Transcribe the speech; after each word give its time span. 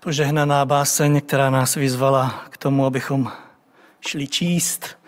požehnaná 0.00 0.64
báseň, 0.64 1.20
která 1.20 1.50
nás 1.50 1.74
vyzvala 1.74 2.44
k 2.50 2.56
tomu, 2.56 2.86
abychom 2.86 3.32
šli 4.00 4.26
číst. 4.26 4.98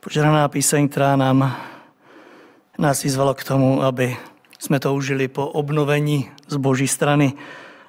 Požehnaná 0.00 0.48
píseň, 0.48 0.88
která 0.88 1.16
nám, 1.16 1.56
nás 2.78 3.02
vyzvala 3.02 3.34
k 3.34 3.44
tomu, 3.44 3.82
aby 3.82 4.16
jsme 4.58 4.80
to 4.80 4.94
užili 4.94 5.28
po 5.28 5.46
obnovení 5.46 6.30
z 6.48 6.56
boží 6.56 6.88
strany. 6.88 7.32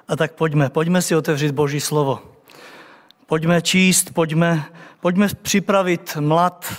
A 0.08 0.16
tak 0.16 0.32
pojďme, 0.32 0.70
pojďme 0.70 1.02
si 1.02 1.16
otevřít 1.16 1.52
boží 1.52 1.80
slovo. 1.80 2.22
Pojďme 3.26 3.62
číst, 3.62 4.10
pojďme, 4.10 4.64
pojďme 5.00 5.28
připravit 5.42 6.16
mlad, 6.20 6.74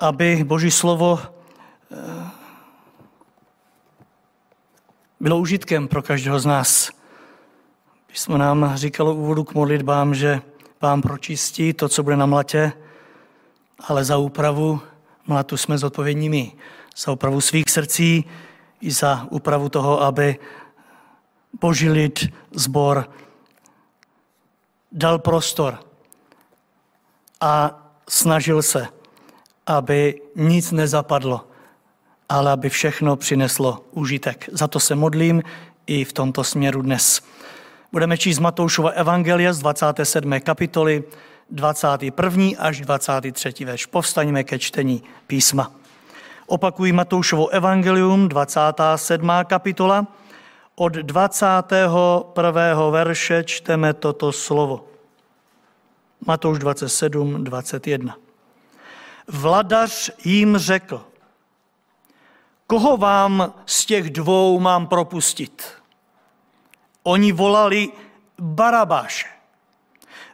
aby 0.00 0.44
boží 0.44 0.70
slovo 0.70 1.20
eh, 1.22 2.30
bylo 5.20 5.38
užitkem 5.38 5.88
pro 5.88 6.02
každého 6.02 6.40
z 6.40 6.46
nás. 6.46 6.99
Jsme 8.14 8.38
nám 8.38 8.72
říkalo 8.74 9.14
úvodu 9.14 9.44
k 9.44 9.54
modlitbám, 9.54 10.14
že 10.14 10.42
vám 10.80 11.02
pročistí 11.02 11.72
to, 11.72 11.88
co 11.88 12.02
bude 12.02 12.16
na 12.16 12.26
mlatě, 12.26 12.72
ale 13.88 14.04
za 14.04 14.16
úpravu 14.16 14.80
mlatu 15.26 15.56
jsme 15.56 15.78
zodpovědní 15.78 16.28
my. 16.28 16.52
Za 16.96 17.12
úpravu 17.12 17.40
svých 17.40 17.64
srdcí 17.70 18.24
i 18.80 18.90
za 18.90 19.26
úpravu 19.30 19.68
toho, 19.68 20.02
aby 20.02 20.38
boží 21.60 21.90
lid, 21.90 22.28
zbor 22.52 23.10
dal 24.92 25.18
prostor 25.18 25.78
a 27.40 27.82
snažil 28.08 28.62
se, 28.62 28.88
aby 29.66 30.20
nic 30.36 30.72
nezapadlo, 30.72 31.46
ale 32.28 32.52
aby 32.52 32.68
všechno 32.68 33.16
přineslo 33.16 33.84
užitek. 33.90 34.48
Za 34.52 34.68
to 34.68 34.80
se 34.80 34.94
modlím 34.94 35.42
i 35.86 36.04
v 36.04 36.12
tomto 36.12 36.44
směru 36.44 36.82
dnes. 36.82 37.22
Budeme 37.92 38.14
číst 38.18 38.38
Matoušova 38.38 38.90
evangelia 38.90 39.50
z 39.52 39.58
27. 39.58 40.40
kapitoly, 40.40 41.02
21. 41.50 42.54
až 42.58 42.86
23. 42.86 43.50
verš. 43.66 43.90
Povstaňme 43.90 44.46
ke 44.46 44.62
čtení 44.62 45.02
písma. 45.26 45.74
Opakuji 46.46 46.94
Matoušovo 46.94 47.50
evangelium, 47.50 48.30
27. 48.30 49.26
kapitola. 49.42 50.06
Od 50.78 50.92
21. 51.02 52.30
verše 52.90 53.42
čteme 53.42 53.90
toto 53.98 54.30
slovo. 54.30 54.86
Matouš 56.22 56.62
27, 56.62 57.42
21. 57.44 58.14
Vladař 59.26 60.10
jim 60.24 60.58
řekl, 60.58 61.02
koho 62.66 62.96
vám 62.96 63.54
z 63.66 63.86
těch 63.86 64.10
dvou 64.10 64.60
mám 64.60 64.86
propustit? 64.86 65.79
Oni 67.02 67.32
volali 67.32 67.88
Barabáše. 68.40 69.26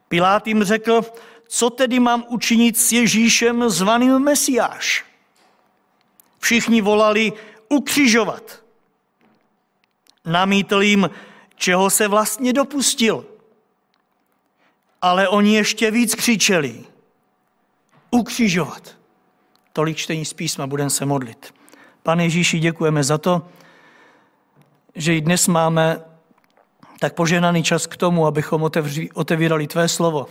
Pilát 0.08 0.46
jim 0.46 0.64
řekl, 0.64 1.02
co 1.48 1.70
tedy 1.70 2.00
mám 2.00 2.24
učinit 2.28 2.78
s 2.78 2.92
Ježíšem 2.92 3.70
zvaným 3.70 4.18
Mesiáš? 4.18 5.04
Všichni 6.38 6.80
volali 6.80 7.32
ukřižovat. 7.68 8.62
Namítl 10.24 10.82
jim, 10.82 11.10
čeho 11.56 11.90
se 11.90 12.08
vlastně 12.08 12.52
dopustil. 12.52 13.26
Ale 15.02 15.28
oni 15.28 15.54
ještě 15.54 15.90
víc 15.90 16.14
křičeli. 16.14 16.84
Ukřižovat. 18.10 18.96
Tolik 19.72 19.96
čtení 19.96 20.24
z 20.24 20.32
písma, 20.32 20.66
budeme 20.66 20.90
se 20.90 21.06
modlit. 21.06 21.54
Pane 22.02 22.24
Ježíši, 22.24 22.58
děkujeme 22.58 23.04
za 23.04 23.18
to, 23.18 23.48
že 24.94 25.16
i 25.16 25.20
dnes 25.20 25.48
máme 25.48 26.04
tak 27.00 27.14
poženaný 27.14 27.62
čas 27.62 27.86
k 27.86 27.96
tomu, 27.96 28.26
abychom 28.26 28.62
otevři, 28.62 29.10
otevírali 29.14 29.66
Tvé 29.66 29.88
slovo. 29.88 30.26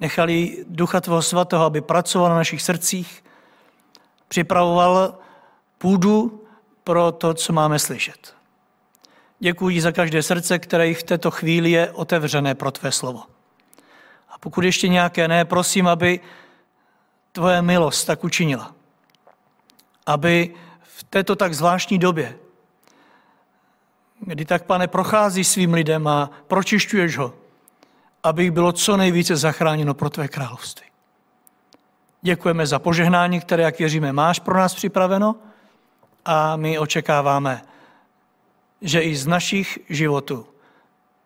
Nechali 0.00 0.64
Ducha 0.68 1.00
Tvého 1.00 1.22
Svatého, 1.22 1.64
aby 1.64 1.80
pracoval 1.80 2.28
na 2.28 2.36
našich 2.36 2.62
srdcích, 2.62 3.24
připravoval 4.28 5.18
půdu 5.78 6.44
pro 6.84 7.12
to, 7.12 7.34
co 7.34 7.52
máme 7.52 7.78
slyšet. 7.78 8.34
Děkuji 9.38 9.80
za 9.80 9.92
každé 9.92 10.22
srdce, 10.22 10.58
které 10.58 10.94
v 10.94 11.02
této 11.02 11.30
chvíli 11.30 11.70
je 11.70 11.90
otevřené 11.90 12.54
pro 12.54 12.70
Tvé 12.70 12.92
slovo. 12.92 13.22
A 14.28 14.38
pokud 14.38 14.64
ještě 14.64 14.88
nějaké 14.88 15.28
ne, 15.28 15.44
prosím, 15.44 15.86
aby 15.86 16.20
Tvoje 17.32 17.62
milost 17.62 18.06
tak 18.06 18.24
učinila 18.24 18.74
aby 20.06 20.54
v 20.82 21.04
této 21.04 21.36
tak 21.36 21.54
zvláštní 21.54 21.98
době, 21.98 22.38
kdy 24.26 24.44
tak, 24.44 24.64
pane, 24.64 24.88
prochází 24.88 25.44
svým 25.44 25.74
lidem 25.74 26.06
a 26.06 26.30
pročišťuješ 26.46 27.16
ho, 27.18 27.34
aby 28.22 28.50
bylo 28.50 28.72
co 28.72 28.96
nejvíce 28.96 29.36
zachráněno 29.36 29.94
pro 29.94 30.10
tvé 30.10 30.28
království. 30.28 30.86
Děkujeme 32.22 32.66
za 32.66 32.78
požehnání, 32.78 33.40
které, 33.40 33.62
jak 33.62 33.78
věříme, 33.78 34.12
máš 34.12 34.38
pro 34.38 34.58
nás 34.58 34.74
připraveno 34.74 35.36
a 36.24 36.56
my 36.56 36.78
očekáváme, 36.78 37.62
že 38.80 39.00
i 39.00 39.16
z 39.16 39.26
našich 39.26 39.78
životů 39.88 40.46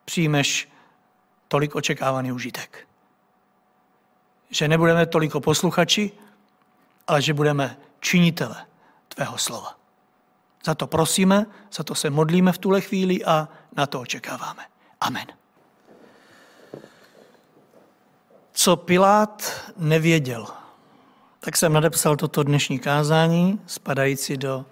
přijmeš 0.05 0.69
tolik 1.49 1.75
očekávaný 1.75 2.33
užitek. 2.33 2.89
Že 4.51 4.69
nebudeme 4.69 5.07
toliko 5.07 5.41
posluchači, 5.41 6.13
ale 7.07 7.23
že 7.23 7.35
budeme 7.35 7.77
činitele 8.01 8.67
tvého 9.09 9.39
slova. 9.39 9.76
Za 10.67 10.75
to 10.75 10.87
prosíme, 10.87 11.47
za 11.73 11.85
to 11.85 11.95
se 11.95 12.11
modlíme 12.11 12.53
v 12.53 12.59
tuhle 12.59 12.81
chvíli 12.81 13.25
a 13.25 13.49
na 13.77 13.87
to 13.87 14.01
očekáváme. 14.01 14.63
Amen. 15.01 15.27
Co 18.53 18.77
Pilát 18.77 19.63
nevěděl, 19.77 20.47
tak 21.41 21.57
jsem 21.57 21.73
nadepsal 21.73 22.17
toto 22.17 22.43
dnešní 22.43 22.79
kázání, 22.79 23.61
spadající 23.67 24.37
do 24.37 24.65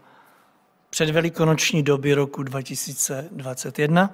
předvelikonoční 0.91 1.83
doby 1.83 2.15
roku 2.15 2.43
2021. 2.43 4.11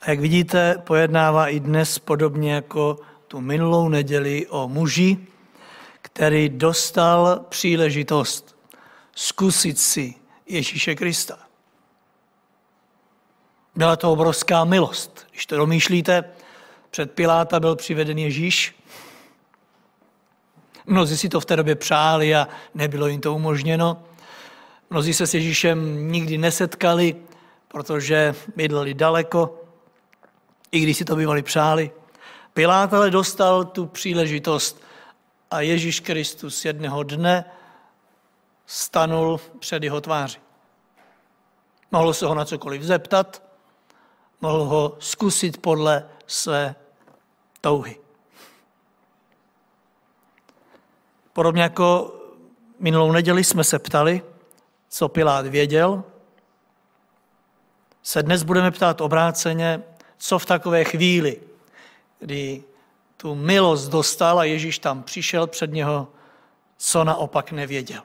A 0.00 0.10
jak 0.10 0.20
vidíte, 0.20 0.78
pojednává 0.86 1.48
i 1.48 1.60
dnes 1.60 1.98
podobně 1.98 2.52
jako 2.52 2.98
tu 3.28 3.40
minulou 3.40 3.88
neděli 3.88 4.46
o 4.46 4.68
muži, 4.68 5.18
který 6.02 6.48
dostal 6.48 7.44
příležitost 7.48 8.56
zkusit 9.14 9.78
si 9.78 10.23
Ježíše 10.46 10.94
Krista. 10.94 11.38
Byla 13.76 13.96
to 13.96 14.12
obrovská 14.12 14.64
milost. 14.64 15.26
Když 15.30 15.46
to 15.46 15.56
domýšlíte, 15.56 16.24
před 16.90 17.12
Piláta 17.12 17.60
byl 17.60 17.76
přiveden 17.76 18.18
Ježíš. 18.18 18.76
Mnozí 20.86 21.16
si 21.16 21.28
to 21.28 21.40
v 21.40 21.44
té 21.44 21.56
době 21.56 21.74
přáli 21.74 22.34
a 22.34 22.48
nebylo 22.74 23.06
jim 23.06 23.20
to 23.20 23.34
umožněno. 23.34 24.04
Mnozí 24.90 25.14
se 25.14 25.26
s 25.26 25.34
Ježíšem 25.34 26.08
nikdy 26.12 26.38
nesetkali, 26.38 27.16
protože 27.68 28.34
bydleli 28.56 28.94
daleko, 28.94 29.62
i 30.72 30.80
když 30.80 30.96
si 30.96 31.04
to 31.04 31.16
bývali 31.16 31.42
přáli. 31.42 31.90
Pilát 32.54 32.94
ale 32.94 33.10
dostal 33.10 33.64
tu 33.64 33.86
příležitost 33.86 34.82
a 35.50 35.60
Ježíš 35.60 36.00
Kristus 36.00 36.64
jedného 36.64 37.02
dne 37.02 37.44
stanul 38.66 39.40
před 39.58 39.82
jeho 39.82 40.00
tváři. 40.00 40.38
Mohl 41.90 42.14
se 42.14 42.26
ho 42.26 42.34
na 42.34 42.44
cokoliv 42.44 42.82
zeptat, 42.82 43.42
mohl 44.40 44.64
ho 44.64 44.96
zkusit 44.98 45.62
podle 45.62 46.08
své 46.26 46.74
touhy. 47.60 48.00
Podobně 51.32 51.62
jako 51.62 52.14
minulou 52.78 53.12
neděli 53.12 53.44
jsme 53.44 53.64
se 53.64 53.78
ptali, 53.78 54.22
co 54.88 55.08
Pilát 55.08 55.46
věděl, 55.46 56.04
se 58.02 58.22
dnes 58.22 58.42
budeme 58.42 58.70
ptát 58.70 59.00
obráceně, 59.00 59.82
co 60.18 60.38
v 60.38 60.46
takové 60.46 60.84
chvíli, 60.84 61.40
kdy 62.18 62.64
tu 63.16 63.34
milost 63.34 63.90
dostal 63.90 64.38
a 64.38 64.44
Ježíš 64.44 64.78
tam 64.78 65.02
přišel 65.02 65.46
před 65.46 65.72
něho, 65.72 66.08
co 66.76 67.04
naopak 67.04 67.52
nevěděl. 67.52 68.02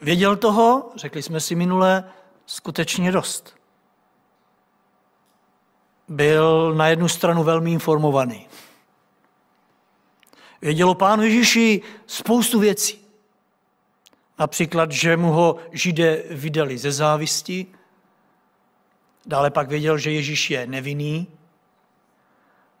Věděl 0.00 0.36
toho, 0.36 0.92
řekli 0.96 1.22
jsme 1.22 1.40
si 1.40 1.54
minule, 1.54 2.04
skutečně 2.46 3.12
dost. 3.12 3.56
Byl 6.08 6.74
na 6.74 6.88
jednu 6.88 7.08
stranu 7.08 7.44
velmi 7.44 7.72
informovaný. 7.72 8.48
Věděl 10.62 10.90
o 10.90 10.94
pánu 10.94 11.22
Ježíši 11.22 11.82
spoustu 12.06 12.60
věcí. 12.60 13.06
Například, 14.38 14.92
že 14.92 15.16
mu 15.16 15.32
ho 15.32 15.56
židé 15.72 16.22
vydali 16.30 16.78
ze 16.78 16.92
závisti. 16.92 17.66
Dále 19.26 19.50
pak 19.50 19.68
věděl, 19.68 19.98
že 19.98 20.10
Ježíš 20.10 20.50
je 20.50 20.66
nevinný. 20.66 21.26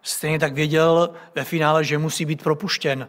Stejně 0.02 0.38
tak 0.38 0.54
věděl 0.54 1.14
ve 1.34 1.44
finále, 1.44 1.84
že 1.84 1.98
musí 1.98 2.24
být 2.24 2.42
propuštěn. 2.42 3.08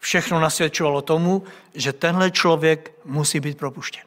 Všechno 0.00 0.40
nasvědčovalo 0.40 1.02
tomu, 1.02 1.42
že 1.74 1.92
tenhle 1.92 2.30
člověk 2.30 2.92
musí 3.04 3.40
být 3.40 3.58
propuštěn. 3.58 4.04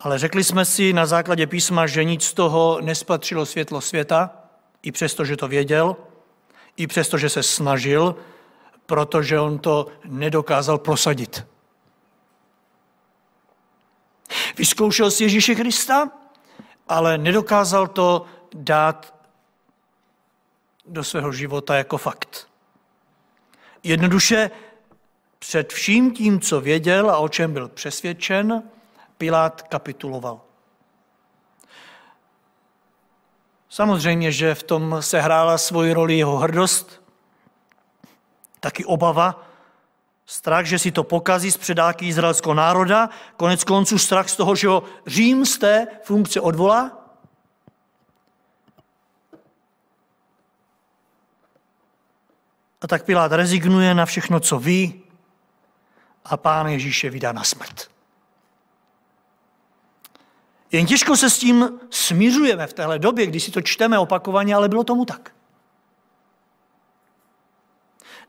Ale 0.00 0.18
řekli 0.18 0.44
jsme 0.44 0.64
si 0.64 0.92
na 0.92 1.06
základě 1.06 1.46
písma, 1.46 1.86
že 1.86 2.04
nic 2.04 2.24
z 2.24 2.34
toho 2.34 2.78
nespatřilo 2.80 3.46
světlo 3.46 3.80
světa, 3.80 4.30
i 4.82 4.92
přesto, 4.92 5.24
že 5.24 5.36
to 5.36 5.48
věděl, 5.48 5.96
i 6.76 6.86
přesto, 6.86 7.18
že 7.18 7.28
se 7.28 7.42
snažil, 7.42 8.16
protože 8.86 9.40
on 9.40 9.58
to 9.58 9.86
nedokázal 10.04 10.78
prosadit. 10.78 11.46
Vyzkoušel 14.56 15.10
si 15.10 15.22
Ježíše 15.24 15.54
Krista, 15.54 16.10
ale 16.88 17.18
nedokázal 17.18 17.86
to 17.86 18.26
dát 18.54 19.14
do 20.86 21.04
svého 21.04 21.32
života 21.32 21.76
jako 21.76 21.98
fakt. 21.98 22.53
Jednoduše 23.84 24.50
před 25.38 25.72
vším 25.72 26.12
tím, 26.12 26.40
co 26.40 26.60
věděl 26.60 27.10
a 27.10 27.18
o 27.18 27.28
čem 27.28 27.52
byl 27.52 27.68
přesvědčen, 27.68 28.62
Pilát 29.18 29.62
kapituloval. 29.62 30.40
Samozřejmě, 33.68 34.32
že 34.32 34.54
v 34.54 34.62
tom 34.62 34.96
se 35.00 35.20
hrála 35.20 35.58
svoji 35.58 35.92
roli 35.92 36.18
jeho 36.18 36.36
hrdost, 36.36 37.02
taky 38.60 38.84
obava, 38.84 39.48
strach, 40.26 40.64
že 40.64 40.78
si 40.78 40.92
to 40.92 41.04
pokazí 41.04 41.50
z 41.50 41.56
předáky 41.56 42.08
izraelského 42.08 42.54
národa, 42.54 43.08
konec 43.36 43.64
konců 43.64 43.98
strach 43.98 44.28
z 44.28 44.36
toho, 44.36 44.56
že 44.56 44.68
ho 44.68 44.82
Řím 45.06 45.46
z 45.46 45.58
té 45.58 45.86
funkce 46.02 46.40
odvolá. 46.40 47.03
A 52.84 52.86
tak 52.86 53.04
Pilát 53.04 53.32
rezignuje 53.32 53.94
na 53.94 54.06
všechno, 54.06 54.40
co 54.40 54.58
ví 54.58 55.02
a 56.24 56.36
pán 56.36 56.66
Ježíše 56.66 57.10
vydá 57.10 57.32
na 57.32 57.44
smrt. 57.44 57.90
Jen 60.72 60.86
těžko 60.86 61.16
se 61.16 61.30
s 61.30 61.38
tím 61.38 61.80
smířujeme 61.90 62.66
v 62.66 62.72
téhle 62.72 62.98
době, 62.98 63.26
kdy 63.26 63.40
si 63.40 63.50
to 63.50 63.60
čteme 63.62 63.98
opakovaně, 63.98 64.54
ale 64.54 64.68
bylo 64.68 64.84
tomu 64.84 65.04
tak. 65.04 65.32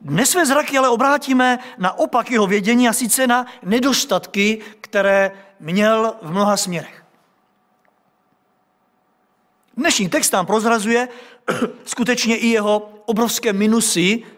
Dnes 0.02 0.30
své 0.30 0.46
zraky 0.46 0.78
ale 0.78 0.90
obrátíme 0.90 1.60
na 1.78 1.98
opak 1.98 2.32
jeho 2.32 2.48
vědění 2.48 2.90
a 2.90 2.94
sice 2.94 3.28
na 3.28 3.46
nedostatky, 3.64 4.62
které 4.82 5.32
měl 5.60 6.16
v 6.22 6.32
mnoha 6.32 6.58
směrech. 6.58 7.06
Dnešní 9.78 10.10
text 10.10 10.32
nám 10.32 10.46
prozrazuje 10.46 11.08
skutečně 11.86 12.38
i 12.38 12.48
jeho 12.48 12.90
obrovské 13.06 13.54
minusy 13.54 14.35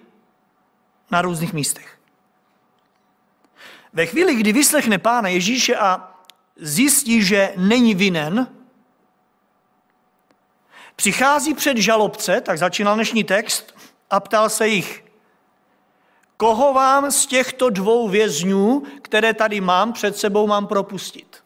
na 1.12 1.21
různých 1.21 1.54
místech. 1.54 2.00
Ve 3.94 4.06
chvíli, 4.06 4.36
kdy 4.36 4.54
vyslechne 4.54 4.98
pána 4.98 5.30
Ježíše 5.30 5.75
a 5.75 6.12
zjistí, 6.56 7.24
že 7.24 7.54
není 7.57 7.95
vinen, 7.95 8.48
přichází 10.95 11.54
před 11.54 11.77
žalobce, 11.77 12.42
tak 12.42 12.57
začínal 12.57 12.95
dnešní 12.95 13.24
text, 13.24 13.77
a 14.09 14.19
ptal 14.19 14.50
se 14.50 14.68
jich, 14.68 15.06
koho 16.38 16.74
vám 16.74 17.12
z 17.12 17.25
těchto 17.25 17.69
dvou 17.69 18.10
vězňů, 18.10 18.83
které 19.01 19.33
tady 19.33 19.62
mám, 19.62 19.94
před 19.94 20.18
sebou 20.18 20.48
mám 20.48 20.68
propustit? 20.68 21.44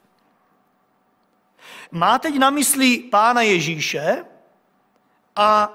Má 1.91 2.19
teď 2.19 2.37
na 2.37 2.49
mysli 2.49 2.97
pána 2.99 3.41
Ježíše 3.41 4.25
a 5.35 5.69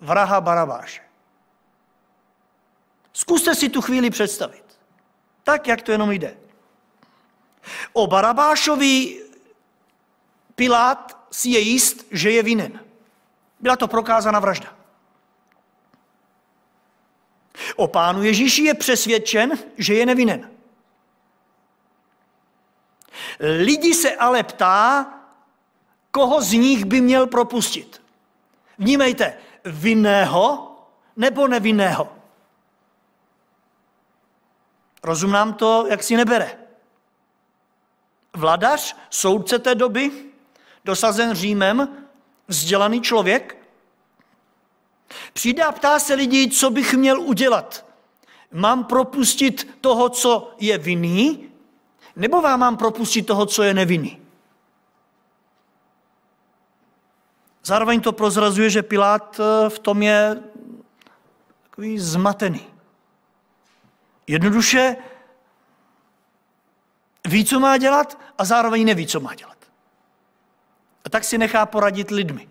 vraha 0.00 0.40
Barabáše. 0.40 1.09
Zkuste 3.20 3.54
si 3.54 3.68
tu 3.68 3.80
chvíli 3.80 4.10
představit. 4.10 4.64
Tak, 5.42 5.66
jak 5.66 5.82
to 5.82 5.92
jenom 5.92 6.10
jde. 6.10 6.36
O 7.92 8.06
Barabášovi 8.06 9.22
Pilát 10.54 11.26
si 11.30 11.48
je 11.48 11.58
jist, 11.60 12.06
že 12.10 12.30
je 12.30 12.42
vinen. 12.42 12.80
Byla 13.60 13.76
to 13.76 13.88
prokázána 13.88 14.40
vražda. 14.40 14.76
O 17.76 17.88
pánu 17.88 18.22
Ježíši 18.22 18.62
je 18.62 18.74
přesvědčen, 18.74 19.58
že 19.76 19.94
je 19.94 20.06
nevinen. 20.06 20.50
Lidi 23.40 23.94
se 23.94 24.16
ale 24.16 24.42
ptá, 24.42 25.06
koho 26.10 26.42
z 26.42 26.52
nich 26.52 26.84
by 26.84 27.00
měl 27.00 27.26
propustit. 27.26 28.02
Vnímejte, 28.78 29.38
vinného 29.64 30.76
nebo 31.16 31.48
nevinného. 31.48 32.19
Rozum 35.02 35.30
nám 35.30 35.54
to 35.54 35.86
jak 35.88 36.02
si 36.02 36.16
nebere. 36.16 36.58
Vladař, 38.36 38.96
soudce 39.10 39.58
té 39.58 39.74
doby, 39.74 40.10
dosazen 40.84 41.34
Římem, 41.34 41.88
vzdělaný 42.48 43.00
člověk, 43.00 43.56
přijde 45.32 45.64
a 45.64 45.72
ptá 45.72 45.98
se 45.98 46.14
lidí, 46.14 46.50
co 46.50 46.70
bych 46.70 46.94
měl 46.94 47.20
udělat. 47.20 47.86
Mám 48.52 48.84
propustit 48.84 49.78
toho, 49.80 50.08
co 50.08 50.54
je 50.58 50.78
vinný, 50.78 51.50
nebo 52.16 52.40
vám 52.40 52.60
mám 52.60 52.76
propustit 52.76 53.22
toho, 53.22 53.46
co 53.46 53.62
je 53.62 53.74
nevinný? 53.74 54.20
Zároveň 57.64 58.00
to 58.00 58.12
prozrazuje, 58.12 58.70
že 58.70 58.82
Pilát 58.82 59.40
eh, 59.40 59.70
v 59.70 59.78
tom 59.78 60.02
je 60.02 60.42
takový 61.62 61.98
zmatený. 61.98 62.69
Jednoduše 64.26 64.96
ví, 67.28 67.44
co 67.44 67.60
má 67.60 67.76
dělat 67.76 68.18
a 68.38 68.44
zároveň 68.44 68.86
neví, 68.86 69.06
co 69.06 69.20
má 69.20 69.34
dělat. 69.34 69.58
A 71.04 71.08
tak 71.08 71.24
si 71.24 71.38
nechá 71.38 71.66
poradit 71.66 72.10
lidmi. 72.10 72.48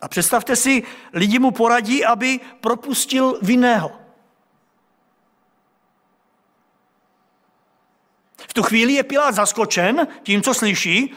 A 0.00 0.08
představte 0.08 0.56
si, 0.56 0.82
lidi 1.12 1.38
mu 1.38 1.50
poradí, 1.50 2.04
aby 2.04 2.40
propustil 2.60 3.38
vinného. 3.42 3.92
V 8.36 8.54
tu 8.54 8.62
chvíli 8.62 8.92
je 8.92 9.02
Pilát 9.02 9.34
zaskočen 9.34 10.08
tím, 10.22 10.42
co 10.42 10.54
slyší. 10.54 11.14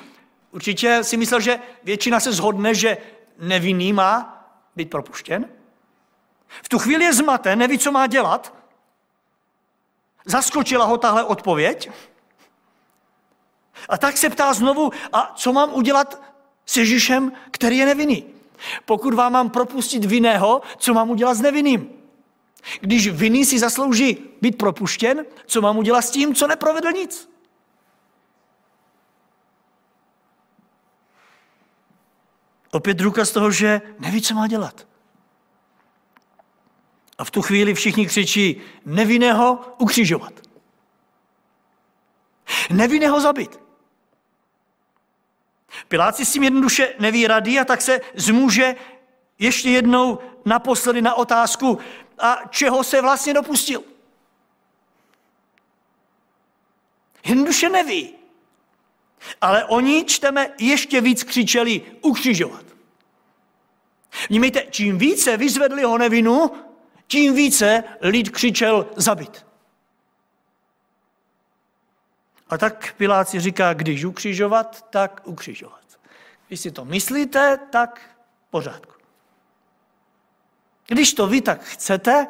Určitě 0.51 1.03
si 1.03 1.17
myslel, 1.17 1.41
že 1.41 1.59
většina 1.83 2.19
se 2.19 2.31
zhodne, 2.31 2.75
že 2.75 2.97
nevinný 3.39 3.93
má 3.93 4.45
být 4.75 4.89
propuštěn. 4.89 5.49
V 6.63 6.69
tu 6.69 6.79
chvíli 6.79 7.03
je 7.03 7.13
zmaten, 7.13 7.59
neví, 7.59 7.77
co 7.77 7.91
má 7.91 8.07
dělat 8.07 8.58
Zaskočila 10.25 10.85
ho 10.85 10.97
tahle 10.97 11.23
odpověď? 11.23 11.89
A 13.89 13.97
tak 13.97 14.17
se 14.17 14.29
ptá 14.29 14.53
znovu, 14.53 14.91
a 15.13 15.33
co 15.35 15.53
mám 15.53 15.73
udělat 15.73 16.21
s 16.65 16.77
Ježíšem, 16.77 17.31
který 17.51 17.77
je 17.77 17.85
nevinný? 17.85 18.25
Pokud 18.85 19.13
vám 19.13 19.33
mám 19.33 19.49
propustit 19.49 20.05
vinného, 20.05 20.61
co 20.77 20.93
mám 20.93 21.09
udělat 21.09 21.33
s 21.33 21.41
nevinným? 21.41 21.89
Když 22.81 23.07
vinný 23.07 23.45
si 23.45 23.59
zaslouží 23.59 24.17
být 24.41 24.57
propuštěn, 24.57 25.25
co 25.45 25.61
mám 25.61 25.77
udělat 25.77 26.01
s 26.01 26.11
tím, 26.11 26.35
co 26.35 26.47
neprovedl 26.47 26.91
nic? 26.91 27.29
Opět 32.71 32.97
důkaz 32.97 33.31
toho, 33.31 33.51
že 33.51 33.81
neví, 33.99 34.21
co 34.21 34.33
má 34.33 34.47
dělat. 34.47 34.88
A 37.19 37.23
v 37.23 37.31
tu 37.31 37.41
chvíli 37.41 37.73
všichni 37.73 38.07
křičí, 38.07 38.61
nevinného 38.85 39.75
ukřižovat. 39.77 40.33
Nevinného 42.69 43.21
zabít. 43.21 43.59
Pilát 45.87 46.15
si 46.15 46.25
s 46.25 46.33
tím 46.33 46.43
jednoduše 46.43 46.95
neví 46.99 47.27
rady 47.27 47.59
a 47.59 47.65
tak 47.65 47.81
se 47.81 48.01
zmůže 48.15 48.75
ještě 49.39 49.69
jednou 49.69 50.19
naposledy 50.45 51.01
na 51.01 51.13
otázku, 51.13 51.79
a 52.19 52.37
čeho 52.49 52.83
se 52.83 53.01
vlastně 53.01 53.33
dopustil. 53.33 53.83
Jednoduše 57.25 57.69
neví. 57.69 58.13
Ale 59.41 59.65
oni, 59.65 60.05
čteme, 60.05 60.53
ještě 60.59 61.01
víc 61.01 61.23
křičeli 61.23 61.81
ukřižovat. 62.01 62.63
Vnímejte, 64.29 64.63
čím 64.69 64.97
více 64.97 65.37
vyzvedli 65.37 65.83
ho 65.83 65.97
nevinu, 65.97 66.51
tím 67.09 67.35
více 67.35 67.83
lid 68.01 68.29
křičel 68.29 68.85
zabit. 68.95 69.45
A 72.49 72.57
tak 72.57 72.93
Pilát 72.97 73.29
si 73.29 73.39
říká, 73.39 73.73
když 73.73 74.05
ukřižovat, 74.05 74.85
tak 74.89 75.21
ukřižovat. 75.25 75.79
Když 76.47 76.59
si 76.59 76.71
to 76.71 76.85
myslíte, 76.85 77.59
tak 77.69 78.01
pořádku. 78.49 78.93
Když 80.87 81.13
to 81.13 81.27
vy 81.27 81.41
tak 81.41 81.61
chcete, 81.61 82.27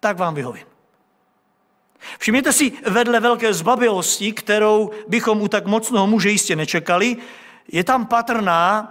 tak 0.00 0.18
vám 0.18 0.34
vyhovím. 0.34 0.66
Všimněte 2.18 2.52
si 2.52 2.72
vedle 2.90 3.20
velké 3.20 3.54
zbabilosti, 3.54 4.32
kterou 4.32 4.90
bychom 5.08 5.42
u 5.42 5.48
tak 5.48 5.66
mocného 5.66 6.06
muže 6.06 6.30
jistě 6.30 6.56
nečekali, 6.56 7.16
je 7.72 7.84
tam 7.84 8.06
patrná 8.06 8.90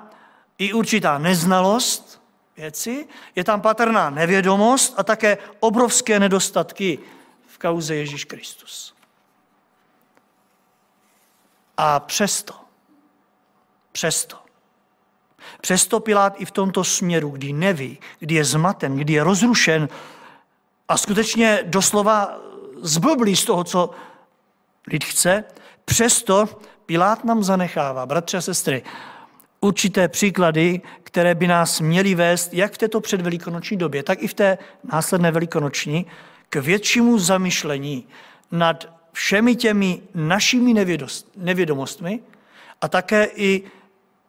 i 0.57 0.73
určitá 0.73 1.17
neznalost 1.17 2.12
věci, 2.57 3.07
je 3.35 3.43
tam 3.43 3.61
patrná 3.61 4.09
nevědomost 4.09 4.93
a 4.97 5.03
také 5.03 5.37
obrovské 5.59 6.19
nedostatky 6.19 6.99
v 7.47 7.57
kauze 7.57 7.95
Ježíš 7.95 8.25
Kristus. 8.25 8.95
A 11.77 11.99
přesto, 11.99 12.53
přesto, 13.91 14.37
přesto 15.61 15.99
Pilát 15.99 16.33
i 16.37 16.45
v 16.45 16.51
tomto 16.51 16.83
směru, 16.83 17.29
kdy 17.29 17.53
neví, 17.53 17.99
kdy 18.19 18.35
je 18.35 18.45
zmaten, 18.45 18.95
kdy 18.95 19.13
je 19.13 19.23
rozrušen 19.23 19.89
a 20.87 20.97
skutečně 20.97 21.59
doslova 21.65 22.39
zblblý 22.81 23.35
z 23.35 23.45
toho, 23.45 23.63
co 23.63 23.89
lid 24.87 25.03
chce, 25.03 25.43
přesto 25.85 26.49
Pilát 26.85 27.23
nám 27.23 27.43
zanechává, 27.43 28.05
bratře 28.05 28.37
a 28.37 28.41
sestry, 28.41 28.83
určité 29.63 30.07
příklady, 30.07 30.81
které 31.03 31.35
by 31.35 31.47
nás 31.47 31.79
měly 31.79 32.15
vést 32.15 32.53
jak 32.53 32.73
v 32.73 32.77
této 32.77 33.01
předvelikonoční 33.01 33.77
době, 33.77 34.03
tak 34.03 34.23
i 34.23 34.27
v 34.27 34.33
té 34.33 34.57
následné 34.91 35.31
velikonoční 35.31 36.05
k 36.49 36.55
většímu 36.55 37.19
zamyšlení 37.19 38.07
nad 38.51 38.93
všemi 39.11 39.55
těmi 39.55 40.01
našimi 40.15 40.73
nevědomostmi 41.37 42.19
a 42.81 42.87
také 42.87 43.25
i 43.35 43.63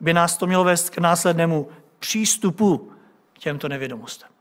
by 0.00 0.12
nás 0.12 0.36
to 0.36 0.46
mělo 0.46 0.64
vést 0.64 0.90
k 0.90 0.98
následnému 0.98 1.68
přístupu 1.98 2.92
k 3.32 3.38
těmto 3.38 3.68
nevědomostem. 3.68 4.33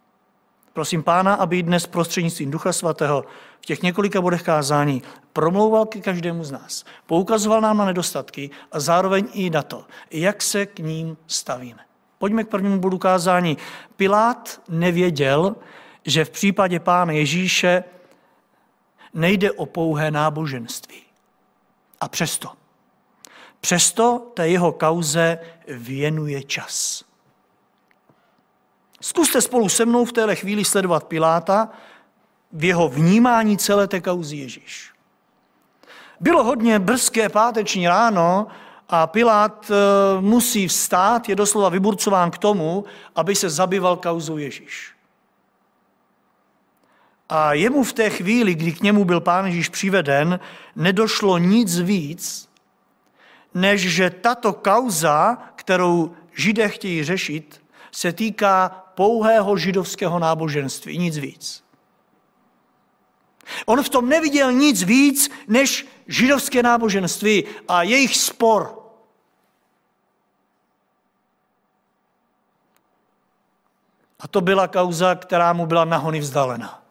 Prosím 0.73 1.03
Pána, 1.03 1.33
aby 1.33 1.63
dnes 1.63 1.87
prostřednictvím 1.87 2.51
Ducha 2.51 2.73
Svatého 2.73 3.25
v 3.61 3.65
těch 3.65 3.81
několika 3.81 4.21
bodech 4.21 4.43
kázání 4.43 5.01
promlouval 5.33 5.85
ke 5.85 6.01
každému 6.01 6.43
z 6.43 6.51
nás. 6.51 6.83
Poukazoval 7.05 7.61
nám 7.61 7.77
na 7.77 7.85
nedostatky 7.85 8.49
a 8.71 8.79
zároveň 8.79 9.27
i 9.33 9.49
na 9.49 9.63
to, 9.63 9.85
jak 10.11 10.41
se 10.41 10.65
k 10.65 10.79
ním 10.79 11.17
stavíme. 11.27 11.79
Pojďme 12.17 12.43
k 12.43 12.49
prvnímu 12.49 12.79
bodu 12.79 12.97
kázání. 12.97 13.57
Pilát 13.95 14.61
nevěděl, 14.69 15.55
že 16.05 16.25
v 16.25 16.29
případě 16.29 16.79
Pána 16.79 17.11
Ježíše 17.11 17.83
nejde 19.13 19.51
o 19.51 19.65
pouhé 19.65 20.11
náboženství. 20.11 21.01
A 22.01 22.07
přesto, 22.07 22.49
přesto 23.61 24.31
té 24.33 24.49
jeho 24.49 24.71
kauze 24.71 25.39
věnuje 25.67 26.43
čas. 26.43 27.03
Zkuste 29.03 29.41
spolu 29.41 29.69
se 29.69 29.85
mnou 29.85 30.05
v 30.05 30.11
téhle 30.11 30.35
chvíli 30.35 30.65
sledovat 30.65 31.03
Piláta 31.03 31.69
v 32.53 32.63
jeho 32.63 32.89
vnímání 32.89 33.57
celé 33.57 33.87
té 33.87 34.01
kauzy 34.01 34.37
Ježíš. 34.37 34.91
Bylo 36.19 36.43
hodně 36.43 36.79
brzké 36.79 37.29
páteční 37.29 37.87
ráno 37.87 38.47
a 38.89 39.07
Pilát 39.07 39.71
eh, 39.71 40.21
musí 40.21 40.67
vstát, 40.67 41.29
je 41.29 41.35
doslova 41.35 41.69
vyburcován 41.69 42.31
k 42.31 42.37
tomu, 42.37 42.85
aby 43.15 43.35
se 43.35 43.49
zabýval 43.49 43.97
kauzou 43.97 44.37
Ježíš. 44.37 44.95
A 47.29 47.53
jemu 47.53 47.83
v 47.83 47.93
té 47.93 48.09
chvíli, 48.09 48.55
kdy 48.55 48.71
k 48.71 48.81
němu 48.81 49.05
byl 49.05 49.21
pán 49.21 49.45
Ježíš 49.45 49.69
přiveden, 49.69 50.39
nedošlo 50.75 51.37
nic 51.37 51.79
víc, 51.79 52.49
než 53.53 53.81
že 53.81 54.09
tato 54.09 54.53
kauza, 54.53 55.37
kterou 55.55 56.15
židé 56.35 56.69
chtějí 56.69 57.03
řešit, 57.03 57.63
se 57.91 58.13
týká 58.13 58.82
pouhého 58.95 59.57
židovského 59.57 60.19
náboženství, 60.19 60.97
nic 60.97 61.17
víc. 61.17 61.63
On 63.65 63.83
v 63.83 63.89
tom 63.89 64.09
neviděl 64.09 64.51
nic 64.51 64.83
víc 64.83 65.31
než 65.47 65.87
židovské 66.07 66.63
náboženství 66.63 67.43
a 67.67 67.83
jejich 67.83 68.17
spor. 68.17 68.79
A 74.19 74.27
to 74.27 74.41
byla 74.41 74.67
kauza, 74.67 75.15
která 75.15 75.53
mu 75.53 75.65
byla 75.65 75.85
nahony 75.85 76.19
vzdálena. 76.19 76.83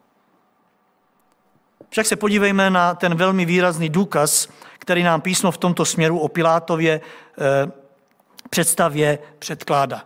Však 1.88 2.06
se 2.06 2.16
podívejme 2.16 2.70
na 2.70 2.94
ten 2.94 3.14
velmi 3.14 3.44
výrazný 3.44 3.88
důkaz, 3.88 4.48
který 4.78 5.02
nám 5.02 5.20
písmo 5.20 5.50
v 5.50 5.58
tomto 5.58 5.84
směru 5.84 6.18
o 6.18 6.28
Pilátově 6.28 7.00
eh, 7.00 7.72
představě 8.50 9.18
předkládá. 9.38 10.04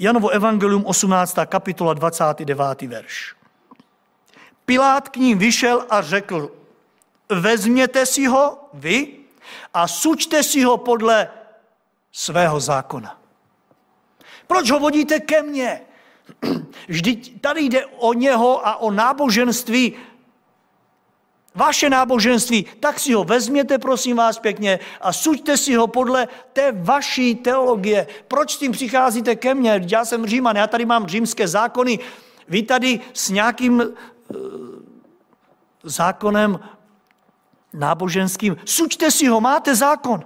Janovo 0.00 0.28
evangelium 0.28 0.86
18. 0.86 1.36
kapitola 1.46 1.94
29. 1.94 2.82
verš. 2.82 3.36
Pilát 4.64 5.08
k 5.08 5.16
ním 5.16 5.38
vyšel 5.38 5.86
a 5.90 6.02
řekl, 6.02 6.52
vezměte 7.28 8.06
si 8.06 8.26
ho 8.26 8.68
vy 8.74 9.16
a 9.74 9.88
sučte 9.88 10.42
si 10.42 10.62
ho 10.62 10.76
podle 10.78 11.28
svého 12.12 12.60
zákona. 12.60 13.20
Proč 14.46 14.70
ho 14.70 14.80
vodíte 14.80 15.20
ke 15.20 15.42
mně? 15.42 15.80
Vždyť 16.88 17.40
tady 17.40 17.60
jde 17.60 17.86
o 17.86 18.12
něho 18.12 18.66
a 18.66 18.76
o 18.76 18.90
náboženství, 18.90 19.96
vaše 21.54 21.90
náboženství, 21.90 22.66
tak 22.80 23.00
si 23.00 23.12
ho 23.12 23.24
vezměte, 23.24 23.78
prosím 23.78 24.16
vás 24.16 24.38
pěkně, 24.38 24.78
a 25.00 25.12
suďte 25.12 25.56
si 25.56 25.74
ho 25.74 25.86
podle 25.86 26.28
té 26.52 26.72
vaší 26.72 27.34
teologie. 27.34 28.06
Proč 28.28 28.54
s 28.54 28.58
tím 28.58 28.72
přicházíte 28.72 29.36
ke 29.36 29.54
mně? 29.54 29.86
Já 29.90 30.04
jsem 30.04 30.26
Říman, 30.26 30.56
já 30.56 30.66
tady 30.66 30.84
mám 30.84 31.06
římské 31.06 31.48
zákony, 31.48 31.98
vy 32.48 32.62
tady 32.62 33.00
s 33.12 33.30
nějakým 33.30 33.80
uh, 33.80 33.86
zákonem 35.82 36.60
náboženským, 37.72 38.56
suďte 38.64 39.10
si 39.10 39.26
ho, 39.26 39.40
máte 39.40 39.74
zákon. 39.74 40.24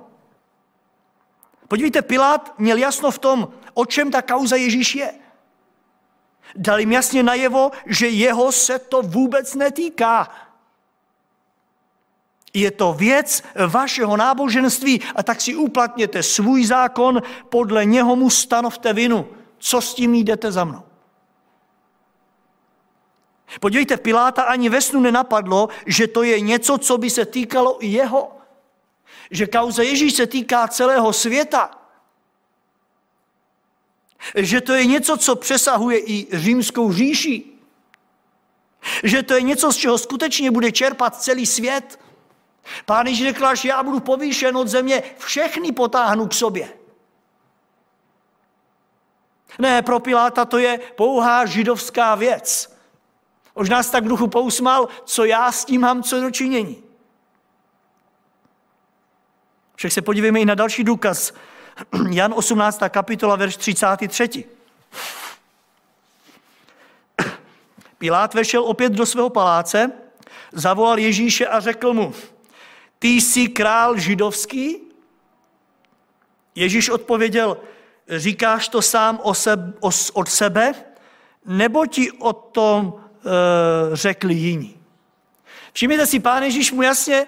Podívejte, 1.69 2.03
Pilát 2.03 2.55
měl 2.59 2.77
jasno 2.77 3.11
v 3.11 3.19
tom, 3.19 3.49
o 3.75 3.87
čem 3.87 4.11
ta 4.11 4.23
kauza 4.23 4.57
Ježíš 4.57 4.95
je. 4.95 5.15
Dal 6.57 6.81
jim 6.81 6.93
jasně 6.93 7.23
najevo, 7.23 7.71
že 7.87 8.09
jeho 8.09 8.53
se 8.53 8.79
to 8.79 9.03
vůbec 9.03 9.55
netýká. 9.55 10.31
Je 12.55 12.71
to 12.71 12.93
věc 12.93 13.43
vašeho 13.69 14.17
náboženství 14.17 15.01
a 15.15 15.23
tak 15.23 15.41
si 15.41 15.55
uplatněte 15.55 16.23
svůj 16.23 16.65
zákon, 16.65 17.23
podle 17.49 17.85
něho 17.85 18.17
mu 18.17 18.31
stanovte 18.31 18.93
vinu. 18.93 19.29
Co 19.59 19.81
s 19.81 19.95
tím 19.95 20.15
jdete 20.15 20.53
za 20.53 20.65
mnou? 20.65 20.83
Podívejte, 23.61 23.97
Piláta 23.97 24.43
ani 24.43 24.69
ve 24.69 24.81
snu 24.81 25.01
nenapadlo, 25.01 25.69
že 25.87 26.07
to 26.07 26.23
je 26.23 26.41
něco, 26.41 26.79
co 26.79 26.99
by 26.99 27.11
se 27.11 27.25
týkalo 27.27 27.85
i 27.85 27.87
jeho. 27.87 28.39
Že 29.31 29.47
kauza 29.47 29.83
Ježíš 29.83 30.15
se 30.15 30.27
týká 30.27 30.69
celého 30.69 31.13
světa. 31.13 31.71
Že 34.35 34.61
to 34.61 34.73
je 34.73 34.87
něco, 34.87 35.17
co 35.17 35.37
přesahuje 35.37 35.99
i 35.99 36.27
římskou 36.33 36.93
říši. 36.93 37.45
Že 39.03 39.23
to 39.23 39.35
je 39.35 39.43
něco, 39.43 39.73
z 39.73 39.77
čeho 39.77 39.99
skutečně 39.99 40.51
bude 40.51 40.73
čerpat 40.73 41.23
celý 41.23 41.47
svět. 41.47 42.04
Pán 42.87 43.07
Ježíš 43.07 43.27
řekl, 43.27 43.47
až 43.47 43.65
já 43.65 43.83
budu 43.83 44.01
povýšen 44.01 44.57
od 44.57 44.69
země, 44.69 45.03
všechny 45.19 45.73
potáhnu 45.73 46.29
k 46.29 46.35
sobě. 46.35 46.69
Ne, 49.59 49.83
pro 49.83 50.01
Piláta 50.01 50.45
to 50.45 50.59
je 50.59 50.79
pouhá 50.79 51.47
židovská 51.47 52.15
věc. 52.15 52.77
Možná 53.57 53.83
se 53.83 53.93
tak 53.93 54.05
duchu 54.05 54.29
pousmal, 54.29 54.89
co 55.05 55.25
já 55.25 55.53
s 55.53 55.65
tím 55.65 55.81
mám 55.81 56.03
co 56.03 56.21
dočinění. 56.21 56.85
Však 59.77 59.93
se 59.93 60.03
podívejme 60.03 60.41
i 60.41 60.45
na 60.45 60.55
další 60.55 60.85
důkaz. 60.85 61.33
Jan 62.11 62.35
18. 62.37 62.81
kapitola, 62.89 63.37
verš 63.37 63.57
33. 63.57 64.45
Pilát 67.99 68.35
vešel 68.35 68.65
opět 68.65 68.93
do 68.93 69.07
svého 69.07 69.31
paláce, 69.31 69.93
zavolal 70.53 70.99
Ježíše 70.99 71.47
a 71.47 71.61
řekl 71.61 71.93
mu, 71.93 72.15
ty 73.05 73.09
jsi 73.09 73.49
král 73.49 73.99
židovský? 73.99 74.81
Ježíš 76.55 76.89
odpověděl, 76.89 77.57
říkáš 78.09 78.69
to 78.69 78.83
sám 78.83 79.21
o 79.23 79.35
sebe, 79.35 79.73
o, 79.81 79.91
od 80.13 80.29
sebe, 80.29 80.75
nebo 81.47 81.87
ti 81.87 82.13
o 82.13 82.33
tom 82.33 82.95
e, 82.97 83.97
řekli 83.97 84.35
jiní? 84.35 84.77
Všimněte 85.73 86.07
si, 86.07 86.21
pán 86.21 86.43
Ježíš 86.43 86.73
mu 86.73 86.83
jasně 86.83 87.27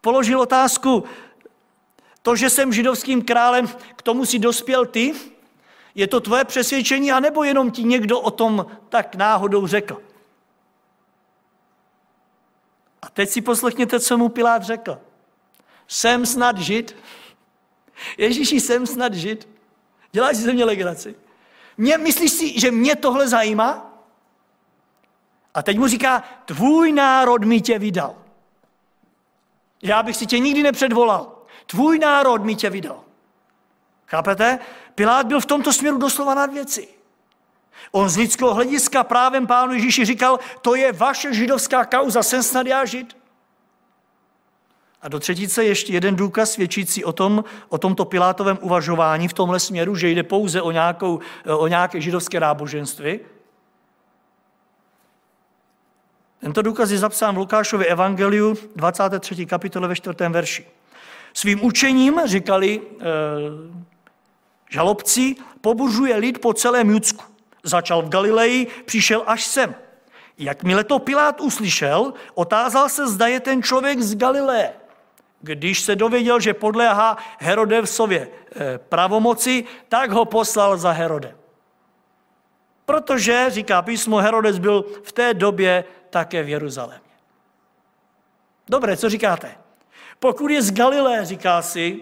položil 0.00 0.40
otázku, 0.40 1.04
to, 2.22 2.36
že 2.36 2.50
jsem 2.50 2.72
židovským 2.72 3.22
králem, 3.22 3.68
k 3.96 4.02
tomu 4.02 4.26
si 4.26 4.38
dospěl 4.38 4.86
ty? 4.86 5.14
Je 5.94 6.06
to 6.06 6.20
tvoje 6.20 6.44
přesvědčení, 6.44 7.12
anebo 7.12 7.44
jenom 7.44 7.70
ti 7.70 7.84
někdo 7.84 8.20
o 8.20 8.30
tom 8.30 8.66
tak 8.88 9.14
náhodou 9.14 9.66
řekl? 9.66 10.05
A 13.06 13.10
teď 13.10 13.30
si 13.30 13.40
poslechněte, 13.40 14.00
co 14.00 14.18
mu 14.18 14.28
Pilát 14.28 14.62
řekl. 14.62 14.98
Jsem 15.88 16.26
snad 16.26 16.58
žid? 16.58 16.96
Ježíši, 18.18 18.60
jsem 18.60 18.86
snad 18.86 19.14
žid? 19.14 19.48
Děláš 20.12 20.36
si 20.36 20.42
ze 20.42 20.52
mě 20.52 20.64
legraci? 20.64 21.14
Mě, 21.76 21.98
myslíš 21.98 22.32
si, 22.32 22.60
že 22.60 22.70
mě 22.70 22.96
tohle 22.96 23.28
zajímá? 23.28 23.92
A 25.54 25.62
teď 25.62 25.78
mu 25.78 25.86
říká, 25.86 26.24
tvůj 26.44 26.92
národ 26.92 27.44
mi 27.44 27.60
tě 27.60 27.78
vydal. 27.78 28.14
Já 29.82 30.02
bych 30.02 30.16
si 30.16 30.26
tě 30.26 30.38
nikdy 30.38 30.62
nepředvolal. 30.62 31.42
Tvůj 31.66 31.98
národ 31.98 32.44
mi 32.44 32.54
tě 32.54 32.70
vydal. 32.70 33.04
Chápete? 34.06 34.58
Pilát 34.94 35.26
byl 35.26 35.40
v 35.40 35.46
tomto 35.46 35.72
směru 35.72 35.98
doslova 35.98 36.34
nad 36.34 36.52
věci. 36.52 36.95
On 37.92 38.08
z 38.08 38.16
lidského 38.16 38.54
hlediska 38.54 39.04
právem 39.04 39.46
pánu 39.46 39.72
Ježíši 39.72 40.04
říkal, 40.04 40.38
to 40.62 40.74
je 40.74 40.92
vaše 40.92 41.34
židovská 41.34 41.84
kauza, 41.84 42.22
jsem 42.22 42.42
snad 42.42 42.66
já 42.66 42.84
žid. 42.84 43.16
A 45.02 45.08
do 45.08 45.20
třetice 45.20 45.64
ještě 45.64 45.92
jeden 45.92 46.16
důkaz 46.16 46.50
svědčící 46.50 47.04
o, 47.04 47.12
tom, 47.12 47.44
o 47.68 47.78
tomto 47.78 48.04
Pilátovém 48.04 48.58
uvažování 48.60 49.28
v 49.28 49.32
tomhle 49.32 49.60
směru, 49.60 49.96
že 49.96 50.08
jde 50.08 50.22
pouze 50.22 50.62
o, 50.62 50.70
nějakou, 50.70 51.20
o 51.56 51.66
nějaké 51.66 52.00
židovské 52.00 52.40
náboženství. 52.40 53.20
Tento 56.40 56.62
důkaz 56.62 56.90
je 56.90 56.98
zapsán 56.98 57.34
v 57.34 57.38
Lukášově 57.38 57.86
evangeliu 57.86 58.56
23. 58.76 59.46
kapitole 59.46 59.88
ve 59.88 59.96
4. 59.96 60.16
verši. 60.28 60.66
Svým 61.32 61.64
učením, 61.64 62.20
říkali 62.24 62.80
e, 62.80 63.04
žalobci, 64.70 65.34
pobuřuje 65.60 66.16
lid 66.16 66.40
po 66.40 66.52
celém 66.52 66.90
Judsku. 66.90 67.35
Začal 67.66 68.02
v 68.02 68.08
Galileji, 68.08 68.66
přišel 68.84 69.22
až 69.26 69.44
sem. 69.44 69.74
Jakmile 70.38 70.84
to 70.84 70.98
Pilát 70.98 71.40
uslyšel, 71.40 72.14
otázal 72.34 72.88
se, 72.88 73.08
zda 73.08 73.26
je 73.26 73.40
ten 73.40 73.62
člověk 73.62 74.00
z 74.00 74.14
Galileje. 74.14 74.72
Když 75.40 75.80
se 75.80 75.96
dověděl, 75.96 76.40
že 76.40 76.54
podléhá 76.54 77.16
Herodevsově 77.38 78.28
eh, 78.28 78.78
pravomoci, 78.78 79.64
tak 79.88 80.10
ho 80.10 80.24
poslal 80.24 80.78
za 80.78 80.92
Herodem. 80.92 81.36
Protože, 82.84 83.46
říká 83.48 83.82
písmo, 83.82 84.16
Herodes 84.16 84.58
byl 84.58 84.84
v 85.04 85.12
té 85.12 85.34
době 85.34 85.84
také 86.10 86.42
v 86.42 86.48
Jeruzalémě. 86.48 87.00
Dobré, 88.68 88.96
co 88.96 89.08
říkáte? 89.08 89.54
Pokud 90.18 90.50
je 90.50 90.62
z 90.62 90.70
Galileje, 90.70 91.24
říká 91.24 91.62
si 91.62 92.00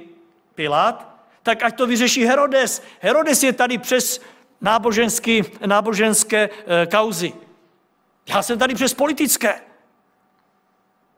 Pilát, 0.54 1.14
tak 1.42 1.62
ať 1.62 1.76
to 1.76 1.86
vyřeší 1.86 2.24
Herodes. 2.24 2.82
Herodes 3.00 3.42
je 3.42 3.52
tady 3.52 3.78
přes 3.78 4.20
náboženské 5.66 6.48
e, 6.48 6.50
kauzy. 6.86 7.32
Já 8.28 8.42
jsem 8.42 8.58
tady 8.58 8.74
přes 8.74 8.94
politické. 8.94 9.60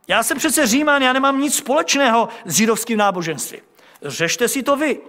Já 0.09 0.23
jsem 0.23 0.39
přece 0.39 0.67
Římán, 0.67 1.03
já 1.03 1.13
nemám 1.13 1.41
nic 1.41 1.57
společného 1.57 2.29
s 2.45 2.55
židovským 2.55 2.99
náboženstvím. 2.99 3.61
Řešte 4.03 4.49
si 4.49 4.63
to 4.63 4.77
vy. 4.77 5.01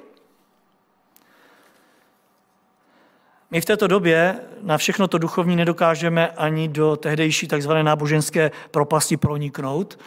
My 3.51 3.61
v 3.61 3.65
této 3.65 3.87
době 3.87 4.39
na 4.61 4.77
všechno 4.77 5.07
to 5.07 5.17
duchovní 5.17 5.55
nedokážeme 5.55 6.27
ani 6.27 6.67
do 6.67 6.95
tehdejší 6.95 7.47
takzvané 7.47 7.83
náboženské 7.83 8.51
propasti 8.71 9.17
proniknout, 9.17 9.99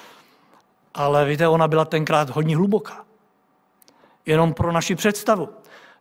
ale 0.94 1.24
víte, 1.24 1.48
ona 1.48 1.68
byla 1.68 1.84
tenkrát 1.84 2.30
hodně 2.30 2.56
hluboká. 2.56 3.04
Jenom 4.26 4.54
pro 4.54 4.72
naši 4.72 4.94
představu, 4.94 5.48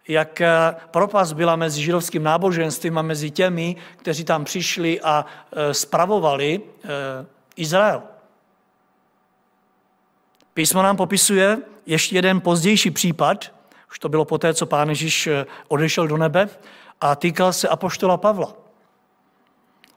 jak 0.07 0.41
eh, 0.41 0.75
propast 0.91 1.33
byla 1.33 1.55
mezi 1.55 1.83
židovským 1.83 2.23
náboženstvím 2.23 2.97
a 2.97 3.01
mezi 3.01 3.31
těmi, 3.31 3.75
kteří 3.97 4.23
tam 4.23 4.45
přišli 4.45 5.01
a 5.01 5.25
eh, 5.51 5.73
spravovali 5.73 6.61
eh, 6.83 6.89
Izrael. 7.55 8.01
Písmo 10.53 10.81
nám 10.81 10.97
popisuje 10.97 11.57
ještě 11.85 12.15
jeden 12.15 12.41
pozdější 12.41 12.91
případ, 12.91 13.51
už 13.91 13.99
to 13.99 14.09
bylo 14.09 14.25
poté, 14.25 14.53
co 14.53 14.65
pán 14.65 14.89
Ježíš 14.89 15.29
odešel 15.67 16.07
do 16.07 16.17
nebe, 16.17 16.49
a 17.01 17.15
týkal 17.15 17.53
se 17.53 17.67
apoštola 17.67 18.17
Pavla. 18.17 18.53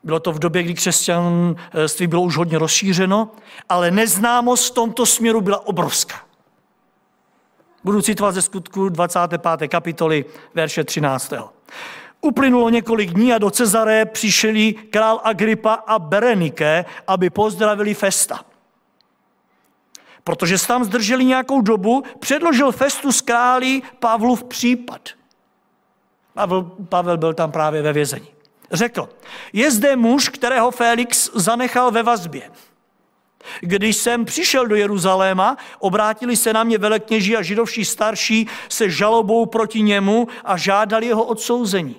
Bylo 0.05 0.21
to 0.21 0.33
v 0.33 0.39
době, 0.39 0.63
kdy 0.63 0.75
křesťanství 0.75 2.07
bylo 2.07 2.23
už 2.23 2.37
hodně 2.37 2.59
rozšířeno, 2.59 3.31
ale 3.69 3.91
neznámost 3.91 4.71
v 4.71 4.75
tomto 4.75 5.07
směru 5.07 5.41
byla 5.41 5.67
obrovská. 5.67 6.32
Budu 7.85 8.03
citovat 8.03 8.35
ze 8.35 8.43
skutku 8.43 8.89
25. 8.89 9.69
kapitoly, 9.69 10.25
verše 10.55 10.85
13. 10.85 11.33
Uplynulo 12.21 12.69
několik 12.69 13.11
dní 13.11 13.33
a 13.33 13.39
do 13.39 13.51
Cezaré 13.51 14.05
přišli 14.05 14.73
král 14.73 15.21
Agrippa 15.25 15.75
a 15.75 15.99
Berenike, 15.99 16.85
aby 17.07 17.31
pozdravili 17.31 17.95
Festa. 17.95 18.41
Protože 20.25 20.59
se 20.59 20.67
tam 20.67 20.85
zdrželi 20.85 21.25
nějakou 21.25 21.61
dobu, 21.61 22.03
předložil 22.19 22.73
Festus 22.73 23.21
králi 23.21 23.83
Pavlův 23.99 24.45
případ. 24.45 25.09
Pavel, 26.35 26.63
Pavel 26.63 27.17
byl 27.17 27.35
tam 27.35 27.53
právě 27.53 27.83
ve 27.83 27.93
vězení. 27.93 28.29
Řekl, 28.73 29.09
je 29.53 29.71
zde 29.71 29.97
muž, 29.97 30.29
kterého 30.29 30.71
Felix 30.71 31.31
zanechal 31.35 31.91
ve 31.91 32.03
vazbě. 32.03 32.51
Když 33.61 33.97
jsem 33.97 34.25
přišel 34.25 34.67
do 34.67 34.75
Jeruzaléma, 34.75 35.57
obrátili 35.79 36.37
se 36.37 36.53
na 36.53 36.65
mě 36.65 36.79
velekněží 36.79 37.37
a 37.37 37.43
židovští 37.43 37.85
starší 37.85 38.47
se 38.69 38.91
žalobou 38.91 39.47
proti 39.47 39.83
němu 39.83 40.29
a 40.45 40.57
žádali 40.57 41.07
jeho 41.07 41.25
odsouzení. 41.25 41.97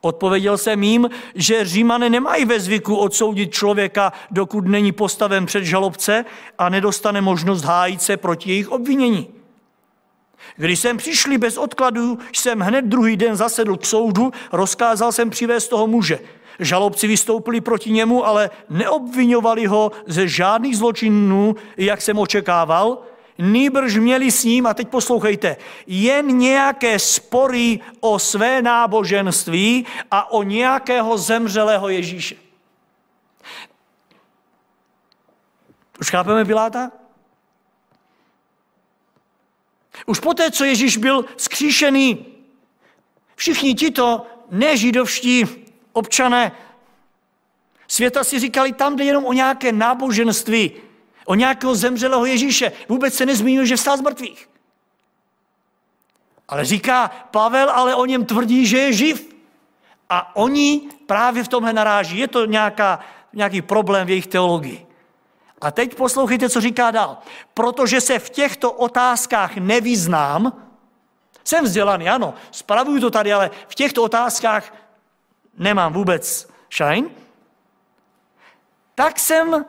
Odpověděl 0.00 0.58
jsem 0.58 0.82
jim, 0.82 1.10
že 1.34 1.64
římané 1.64 2.10
nemají 2.10 2.44
ve 2.44 2.60
zvyku 2.60 2.96
odsoudit 2.96 3.52
člověka, 3.52 4.12
dokud 4.30 4.68
není 4.68 4.92
postaven 4.92 5.46
před 5.46 5.64
žalobce 5.64 6.24
a 6.58 6.68
nedostane 6.68 7.20
možnost 7.20 7.64
hájit 7.64 8.02
se 8.02 8.16
proti 8.16 8.50
jejich 8.50 8.68
obvinění. 8.68 9.28
Když 10.56 10.78
jsem 10.78 10.96
přišli 10.96 11.38
bez 11.38 11.56
odkladu, 11.56 12.18
jsem 12.32 12.60
hned 12.60 12.84
druhý 12.84 13.16
den 13.16 13.36
zasedl 13.36 13.76
k 13.76 13.86
soudu, 13.86 14.32
rozkázal 14.52 15.12
jsem 15.12 15.30
přivést 15.30 15.68
toho 15.68 15.86
muže– 15.86 16.18
Žalobci 16.60 17.06
vystoupili 17.06 17.60
proti 17.60 17.90
němu, 17.90 18.26
ale 18.26 18.50
neobvinovali 18.68 19.66
ho 19.66 19.92
ze 20.06 20.28
žádných 20.28 20.76
zločinů, 20.76 21.56
jak 21.76 22.02
jsem 22.02 22.18
očekával. 22.18 23.02
Nýbrž 23.38 23.96
měli 23.96 24.30
s 24.30 24.44
ním, 24.44 24.66
a 24.66 24.74
teď 24.74 24.88
poslouchejte, 24.88 25.56
jen 25.86 26.38
nějaké 26.38 26.98
spory 26.98 27.80
o 28.00 28.18
své 28.18 28.62
náboženství 28.62 29.86
a 30.10 30.32
o 30.32 30.42
nějakého 30.42 31.18
zemřelého 31.18 31.88
Ježíše. 31.88 32.36
Už 36.00 36.10
chápeme 36.10 36.44
Piláta? 36.44 36.90
Už 40.06 40.20
poté, 40.20 40.50
co 40.50 40.64
Ježíš 40.64 40.96
byl 40.96 41.24
skříšený, 41.36 42.26
všichni 43.36 43.74
tito 43.74 44.26
nežidovští 44.50 45.44
občané 45.92 46.52
světa 47.88 48.24
si 48.24 48.38
říkali, 48.38 48.72
tam 48.72 48.96
jde 48.96 49.04
jenom 49.04 49.24
o 49.24 49.32
nějaké 49.32 49.72
náboženství, 49.72 50.72
o 51.24 51.34
nějakého 51.34 51.74
zemřelého 51.74 52.26
Ježíše. 52.26 52.72
Vůbec 52.88 53.14
se 53.14 53.26
nezmínil, 53.26 53.64
že 53.64 53.76
vstal 53.76 53.96
z 53.96 54.00
mrtvých. 54.00 54.48
Ale 56.48 56.64
říká 56.64 57.10
Pavel, 57.30 57.70
ale 57.70 57.94
o 57.94 58.04
něm 58.06 58.24
tvrdí, 58.24 58.66
že 58.66 58.78
je 58.78 58.92
živ. 58.92 59.34
A 60.10 60.36
oni 60.36 60.88
právě 61.06 61.44
v 61.44 61.48
tomhle 61.48 61.72
naráží. 61.72 62.18
Je 62.18 62.28
to 62.28 62.46
nějaká, 62.46 63.00
nějaký 63.32 63.62
problém 63.62 64.06
v 64.06 64.10
jejich 64.10 64.26
teologii. 64.26 64.86
A 65.60 65.70
teď 65.70 65.94
poslouchejte, 65.94 66.48
co 66.48 66.60
říká 66.60 66.90
dál. 66.90 67.18
Protože 67.54 68.00
se 68.00 68.18
v 68.18 68.30
těchto 68.30 68.72
otázkách 68.72 69.56
nevyznám, 69.56 70.52
jsem 71.44 71.64
vzdělaný, 71.64 72.08
ano, 72.08 72.34
spravuju 72.50 73.00
to 73.00 73.10
tady, 73.10 73.32
ale 73.32 73.50
v 73.68 73.74
těchto 73.74 74.02
otázkách 74.02 74.74
nemám 75.60 75.92
vůbec 75.92 76.48
šajn, 76.68 77.10
tak 78.94 79.18
jsem 79.18 79.64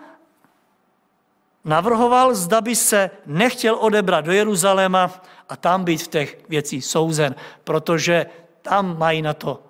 navrhoval, 1.66 2.36
zda 2.36 2.62
by 2.62 2.76
se 2.76 3.10
nechtěl 3.26 3.76
odebrat 3.76 4.26
do 4.26 4.32
Jeruzaléma 4.32 5.12
a 5.50 5.56
tam 5.56 5.84
být 5.84 6.04
v 6.04 6.08
těch 6.08 6.50
věcí 6.50 6.82
souzen, 6.82 7.36
protože 7.64 8.26
tam 8.62 8.98
mají 8.98 9.22
na 9.22 9.34
to 9.34 9.64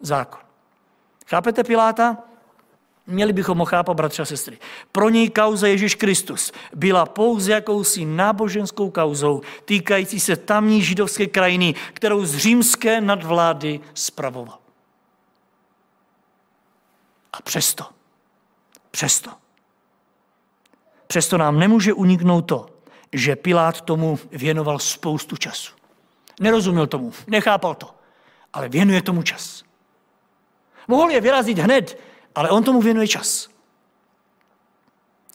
zákon. 0.00 0.40
Chápete 1.26 1.64
Piláta? 1.64 2.16
Měli 3.06 3.32
bychom 3.32 3.58
ho 3.58 3.64
chápat, 3.64 3.94
bratři 3.94 4.22
a 4.22 4.24
sestry. 4.24 4.58
Pro 4.92 5.08
něj 5.08 5.30
kauza 5.30 5.66
Ježíš 5.66 5.94
Kristus 5.94 6.52
byla 6.74 7.06
pouze 7.06 7.52
jakousi 7.52 8.04
náboženskou 8.04 8.90
kauzou 8.90 9.40
týkající 9.64 10.20
se 10.20 10.36
tamní 10.36 10.82
židovské 10.82 11.26
krajiny, 11.26 11.74
kterou 11.94 12.24
z 12.24 12.36
římské 12.36 13.00
nadvlády 13.00 13.80
spravoval. 13.94 14.61
A 17.32 17.42
přesto, 17.42 17.84
přesto, 18.90 19.30
přesto 21.06 21.38
nám 21.38 21.58
nemůže 21.58 21.92
uniknout 21.92 22.42
to, 22.42 22.66
že 23.12 23.36
Pilát 23.36 23.80
tomu 23.80 24.18
věnoval 24.30 24.78
spoustu 24.78 25.36
času. 25.36 25.72
Nerozuměl 26.40 26.86
tomu, 26.86 27.12
nechápal 27.26 27.74
to, 27.74 27.94
ale 28.52 28.68
věnuje 28.68 29.02
tomu 29.02 29.22
čas. 29.22 29.62
Mohl 30.88 31.10
je 31.10 31.20
vyrazit 31.20 31.58
hned, 31.58 31.98
ale 32.34 32.50
on 32.50 32.64
tomu 32.64 32.82
věnuje 32.82 33.08
čas. 33.08 33.48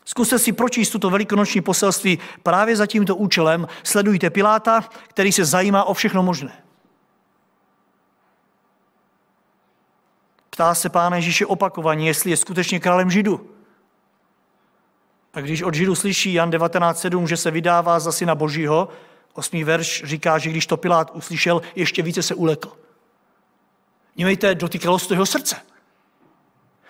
Zkuste 0.06 0.40
si 0.40 0.54
pročíst 0.54 0.92
tuto 0.92 1.10
velikonoční 1.10 1.62
poselství 1.62 2.20
právě 2.44 2.76
za 2.76 2.86
tímto 2.86 3.16
účelem. 3.16 3.68
Sledujte 3.84 4.30
Piláta, 4.30 4.90
který 5.08 5.32
se 5.32 5.46
zajímá 5.46 5.84
o 5.84 5.94
všechno 5.94 6.24
možné. 6.24 6.64
Ptá 10.58 10.76
se 10.76 10.90
pána 10.90 11.16
Ježíše 11.16 11.46
opakovaně, 11.46 12.08
jestli 12.08 12.32
je 12.32 12.38
skutečně 12.38 12.80
králem 12.80 13.12
Židu. 13.12 13.50
A 15.34 15.42
když 15.42 15.62
od 15.62 15.74
Židu 15.74 15.96
slyší 15.96 16.34
Jan 16.34 16.50
19.7, 16.50 17.26
že 17.26 17.38
se 17.38 17.52
vydává 17.52 18.00
za 18.00 18.12
syna 18.12 18.36
Božího, 18.36 18.90
osmý 19.34 19.64
verš 19.64 20.04
říká, 20.06 20.38
že 20.38 20.50
když 20.50 20.68
to 20.68 20.78
Pilát 20.78 21.12
uslyšel, 21.14 21.62
ještě 21.76 22.02
více 22.02 22.24
se 22.24 22.36
ulekl. 22.36 22.72
Nímejte, 24.16 24.56
dotýkalo 24.56 25.00
se 25.00 25.08
to 25.08 25.14
jeho 25.14 25.26
srdce. 25.26 25.56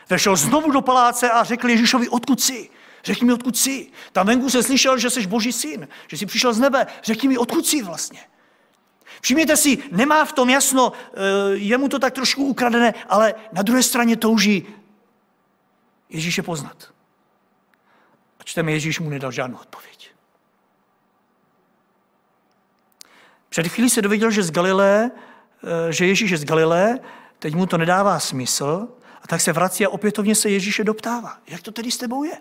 Vešel 0.09 0.35
znovu 0.35 0.71
do 0.71 0.81
paláce 0.81 1.31
a 1.31 1.43
řekl 1.43 1.69
Ježíšovi, 1.69 2.09
odkud 2.09 2.41
jsi? 2.41 2.69
Řekni 3.03 3.27
mi, 3.27 3.33
odkud 3.33 3.57
jsi. 3.57 3.91
Tam 4.11 4.27
venku 4.27 4.49
se 4.49 4.63
slyšel, 4.63 4.97
že 4.97 5.09
jsi 5.09 5.27
boží 5.27 5.51
syn, 5.53 5.87
že 6.07 6.17
jsi 6.17 6.25
přišel 6.25 6.53
z 6.53 6.59
nebe. 6.59 6.87
Řekni 7.03 7.29
mi, 7.29 7.37
odkud 7.37 7.65
jsi 7.65 7.83
vlastně. 7.83 8.19
Všimněte 9.21 9.57
si, 9.57 9.77
nemá 9.91 10.25
v 10.25 10.33
tom 10.33 10.49
jasno, 10.49 10.91
eh, 10.91 11.19
je 11.53 11.77
mu 11.77 11.89
to 11.89 11.99
tak 11.99 12.13
trošku 12.13 12.43
ukradené, 12.45 12.93
ale 13.09 13.35
na 13.51 13.61
druhé 13.61 13.83
straně 13.83 14.17
touží 14.17 14.67
Ježíše 16.09 16.43
poznat. 16.43 16.93
A 18.39 18.43
čteme, 18.43 18.71
Ježíš 18.71 18.99
mu 18.99 19.09
nedal 19.09 19.31
žádnou 19.31 19.57
odpověď. 19.57 20.11
Před 23.49 23.67
chvílí 23.67 23.89
se 23.89 24.01
dověděl, 24.01 24.31
že 24.31 24.43
z 24.43 24.51
Galilé, 24.51 25.11
eh, 25.63 25.93
že 25.93 26.05
Ježíš 26.05 26.31
je 26.31 26.37
z 26.37 26.45
Galilé, 26.45 26.99
teď 27.39 27.55
mu 27.55 27.65
to 27.65 27.77
nedává 27.77 28.19
smysl, 28.19 28.87
a 29.21 29.27
tak 29.27 29.41
se 29.41 29.53
vrací 29.53 29.85
a 29.85 29.89
opětovně 29.89 30.35
se 30.35 30.49
Ježíše 30.49 30.83
doptává. 30.83 31.37
Jak 31.47 31.61
to 31.61 31.71
tedy 31.71 31.91
s 31.91 31.97
tebou 31.97 32.23
je? 32.23 32.37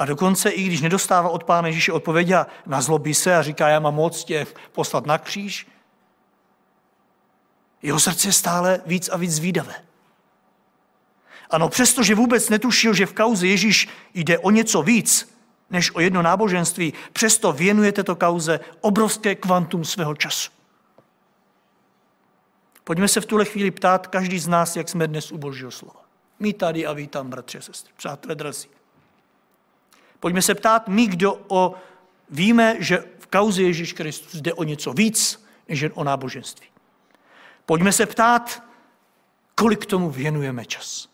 A 0.00 0.04
dokonce, 0.04 0.50
i 0.50 0.62
když 0.62 0.80
nedostává 0.80 1.28
od 1.28 1.44
Pána 1.44 1.68
Ježíše 1.68 1.92
odpověď 1.92 2.30
a 2.30 2.46
nazlobí 2.66 3.14
se 3.14 3.36
a 3.36 3.42
říká, 3.42 3.68
já 3.68 3.80
mám 3.80 3.94
moc 3.94 4.24
tě 4.24 4.46
poslat 4.72 5.06
na 5.06 5.18
kříž, 5.18 5.66
jeho 7.82 8.00
srdce 8.00 8.28
je 8.28 8.32
stále 8.32 8.80
víc 8.86 9.08
a 9.08 9.16
víc 9.16 9.32
zvídavé. 9.32 9.74
Ano, 11.50 11.68
přestože 11.68 12.14
vůbec 12.14 12.48
netušil, 12.48 12.94
že 12.94 13.06
v 13.06 13.14
kauze 13.14 13.46
Ježíš 13.46 13.88
jde 14.14 14.38
o 14.38 14.50
něco 14.50 14.82
víc, 14.82 15.34
než 15.70 15.94
o 15.94 16.00
jedno 16.00 16.22
náboženství, 16.22 16.92
přesto 17.12 17.52
věnuje 17.52 17.92
této 17.92 18.16
kauze 18.16 18.60
obrovské 18.80 19.34
kvantum 19.34 19.84
svého 19.84 20.14
času. 20.14 20.50
Pojďme 22.84 23.08
se 23.08 23.20
v 23.20 23.26
tuhle 23.26 23.44
chvíli 23.44 23.70
ptát 23.70 24.06
každý 24.06 24.38
z 24.38 24.48
nás, 24.48 24.76
jak 24.76 24.88
jsme 24.88 25.06
dnes 25.06 25.32
u 25.32 25.38
Božího 25.38 25.70
slova. 25.70 26.00
My 26.38 26.52
tady 26.52 26.86
a 26.86 26.92
vy 26.92 27.06
tam, 27.06 27.30
bratře, 27.30 27.62
sestry, 27.62 27.92
přátelé 27.96 28.34
drazí. 28.34 28.79
Pojďme 30.20 30.42
se 30.42 30.54
ptát 30.54 30.88
my, 30.88 31.06
kdo 31.06 31.40
o, 31.48 31.74
víme, 32.30 32.76
že 32.78 33.04
v 33.18 33.26
kauze 33.26 33.62
Ježíš 33.62 33.92
Kristus 33.92 34.40
jde 34.40 34.54
o 34.54 34.64
něco 34.64 34.92
víc, 34.92 35.44
než 35.68 35.80
jen 35.80 35.92
o 35.94 36.04
náboženství. 36.04 36.66
Pojďme 37.66 37.92
se 37.92 38.06
ptát, 38.06 38.62
kolik 39.54 39.86
tomu 39.86 40.10
věnujeme 40.10 40.64
čas. 40.64 41.08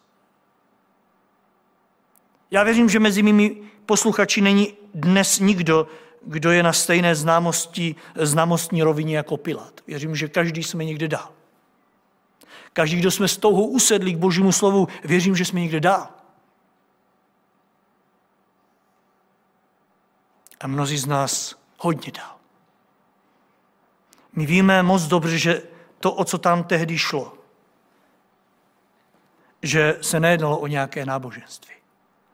Já 2.51 2.63
věřím, 2.63 2.89
že 2.89 3.01
mezi 3.01 3.23
mými 3.23 3.57
posluchači 3.87 4.41
není 4.41 4.75
dnes 4.95 5.39
nikdo, 5.39 5.89
kdo 6.23 6.51
je 6.51 6.63
na 6.63 6.73
stejné 6.73 7.15
známosti, 7.15 7.95
známostní 8.15 8.83
rovině 8.83 9.17
jako 9.17 9.37
Pilát. 9.37 9.81
Věřím, 9.87 10.17
že 10.17 10.29
každý 10.29 10.63
jsme 10.63 10.85
někde 10.85 11.09
dál. 11.09 11.33
Každý, 12.73 12.97
kdo 12.97 13.11
jsme 13.11 13.29
s 13.29 13.37
touhou 13.37 13.67
usedli 13.67 14.13
k 14.13 14.17
božímu 14.17 14.53
slovu, 14.53 14.89
věřím, 15.05 15.37
že 15.37 15.45
jsme 15.45 15.61
někde 15.61 15.81
dál. 15.81 16.09
A 20.61 20.67
mnozí 20.67 20.99
z 20.99 21.07
nás 21.07 21.57
hodně 21.79 22.13
dál. 22.13 22.37
My 24.33 24.47
víme 24.47 24.83
moc 24.83 25.03
dobře, 25.03 25.39
že 25.39 25.63
to, 26.01 26.13
o 26.13 26.25
co 26.25 26.39
tam 26.39 26.65
tehdy 26.65 26.99
šlo, 26.99 27.39
že 29.63 29.99
se 30.03 30.21
nejednalo 30.21 30.59
o 30.59 30.67
nějaké 30.67 31.07
náboženství, 31.07 31.75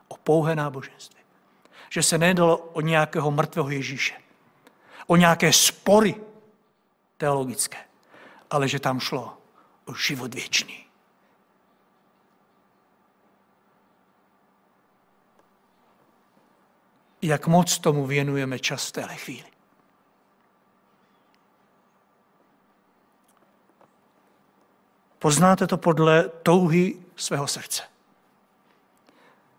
o 0.09 0.17
pouhé 0.17 0.57
náboženství. 0.57 1.23
Že 1.91 2.03
se 2.03 2.19
nejednalo 2.19 2.57
o 2.57 2.81
nějakého 2.81 3.31
mrtvého 3.31 3.71
Ježíše, 3.71 4.15
o 5.07 5.17
nějaké 5.17 5.53
spory 5.53 6.15
teologické, 7.17 7.79
ale 8.51 8.69
že 8.69 8.81
tam 8.81 9.01
šlo 9.01 9.39
o 9.85 9.95
život 9.95 10.35
věčný. 10.35 10.87
Jak 17.23 17.47
moc 17.47 17.79
tomu 17.79 18.07
věnujeme 18.07 18.59
čas 18.59 18.89
v 18.89 18.93
téhle 18.93 19.17
chvíli. 19.17 19.45
Poznáte 25.19 25.67
to 25.67 25.77
podle 25.77 26.29
touhy 26.29 26.97
svého 27.17 27.47
srdce. 27.47 27.83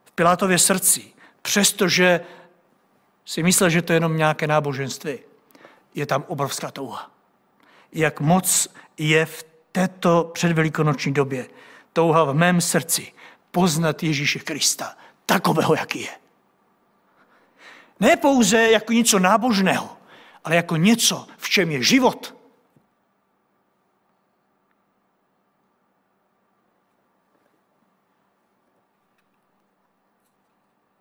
V 0.05 0.11
Pilátově 0.11 0.59
srdci, 0.59 1.13
přestože 1.41 2.19
si 3.25 3.43
myslel, 3.43 3.69
že 3.69 3.81
to 3.81 3.93
je 3.93 3.97
jenom 3.97 4.17
nějaké 4.17 4.47
náboženství, 4.47 5.19
je 5.95 6.05
tam 6.05 6.25
obrovská 6.27 6.71
touha. 6.71 7.11
Jak 7.91 8.19
moc 8.19 8.67
je 8.97 9.25
v 9.25 9.43
této 9.71 10.31
předvelikonoční 10.33 11.13
době 11.13 11.47
touha 11.93 12.23
v 12.23 12.33
mém 12.33 12.61
srdci 12.61 13.13
poznat 13.51 14.03
Ježíše 14.03 14.39
Krista, 14.39 14.97
takového, 15.25 15.75
jaký 15.75 16.01
je. 16.01 16.22
Ne 18.03 18.17
pouze 18.17 18.71
jako 18.71 18.93
něco 18.93 19.19
nábožného, 19.19 19.97
ale 20.43 20.55
jako 20.55 20.75
něco, 20.75 21.27
v 21.37 21.49
čem 21.49 21.71
je 21.71 21.83
život. 21.83 22.35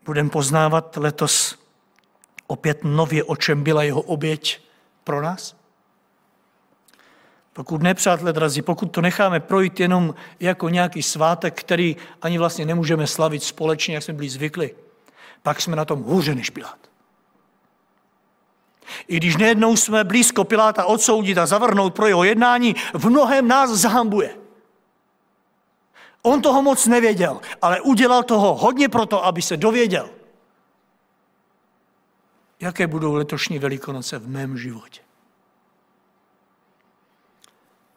Budeme 0.04 0.30
poznávat 0.30 0.96
letos 0.96 1.58
opět 2.46 2.84
nově, 2.84 3.24
o 3.24 3.36
čem 3.36 3.62
byla 3.62 3.82
jeho 3.82 4.00
oběť 4.00 4.62
pro 5.04 5.22
nás? 5.22 5.56
Pokud 7.52 7.82
ne, 7.82 7.94
přátelé 7.94 8.32
drazí, 8.32 8.62
pokud 8.62 8.86
to 8.86 9.00
necháme 9.00 9.40
projít 9.40 9.80
jenom 9.80 10.14
jako 10.40 10.68
nějaký 10.68 11.02
svátek, 11.02 11.60
který 11.60 11.96
ani 12.22 12.38
vlastně 12.38 12.66
nemůžeme 12.66 13.06
slavit 13.06 13.42
společně, 13.42 13.94
jak 13.94 14.02
jsme 14.02 14.14
byli 14.14 14.28
zvykli, 14.28 14.74
pak 15.42 15.60
jsme 15.60 15.76
na 15.76 15.84
tom 15.84 16.02
hůře 16.02 16.34
než 16.34 16.50
Pilát. 16.50 16.91
I 19.08 19.16
když 19.16 19.36
nejednou 19.36 19.76
jsme 19.76 20.04
blízko 20.04 20.44
Piláta 20.44 20.84
odsoudit 20.84 21.38
a 21.38 21.46
zavrnout 21.46 21.94
pro 21.94 22.06
jeho 22.06 22.24
jednání, 22.24 22.74
v 22.94 23.08
mnohem 23.08 23.48
nás 23.48 23.70
zahambuje. 23.70 24.38
On 26.22 26.42
toho 26.42 26.62
moc 26.62 26.86
nevěděl, 26.86 27.40
ale 27.62 27.80
udělal 27.80 28.22
toho 28.22 28.54
hodně 28.54 28.88
proto, 28.88 29.24
aby 29.24 29.42
se 29.42 29.56
dověděl. 29.56 30.10
Jaké 32.60 32.86
budou 32.86 33.14
letošní 33.14 33.58
velikonoce 33.58 34.18
v 34.18 34.28
mém 34.28 34.58
životě? 34.58 35.00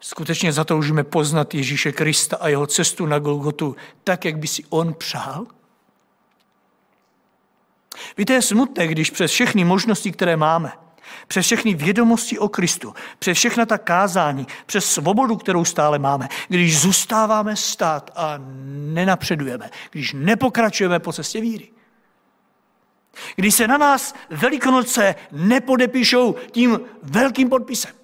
skutečně 0.06 0.54
zatoužíme 0.54 1.04
poznat 1.04 1.54
Ježíše 1.54 1.92
Krista 1.92 2.38
a 2.38 2.48
jeho 2.48 2.68
cestu 2.68 3.06
na 3.06 3.20
Golgotu 3.20 3.76
tak, 4.04 4.26
jak 4.26 4.38
by 4.38 4.48
si 4.48 4.64
on 4.70 4.94
přál? 4.94 5.46
Víte, 8.18 8.34
je 8.34 8.42
smutné, 8.42 8.88
když 8.88 9.10
přes 9.10 9.32
všechny 9.32 9.64
možnosti, 9.64 10.12
které 10.12 10.38
máme, 10.38 10.72
přes 11.28 11.46
všechny 11.46 11.74
vědomosti 11.74 12.40
o 12.40 12.50
Kristu, 12.50 12.94
přes 13.20 13.38
všechna 13.38 13.66
ta 13.66 13.78
kázání, 13.78 14.48
přes 14.66 14.92
svobodu, 14.92 15.36
kterou 15.36 15.66
stále 15.66 16.00
máme, 16.00 16.30
když 16.48 16.80
zůstáváme 16.80 17.56
stát 17.56 18.12
a 18.16 18.40
nenapředujeme, 18.94 19.70
když 19.92 20.14
nepokračujeme 20.14 21.00
po 21.00 21.14
cestě 21.14 21.42
víry. 21.42 21.72
Když 23.36 23.56
se 23.56 23.68
na 23.68 23.78
nás 23.78 24.16
Velikonoce 24.30 25.16
nepodepíšou 25.32 26.36
tím 26.52 26.80
velkým 27.04 27.50
podpisem. 27.50 27.96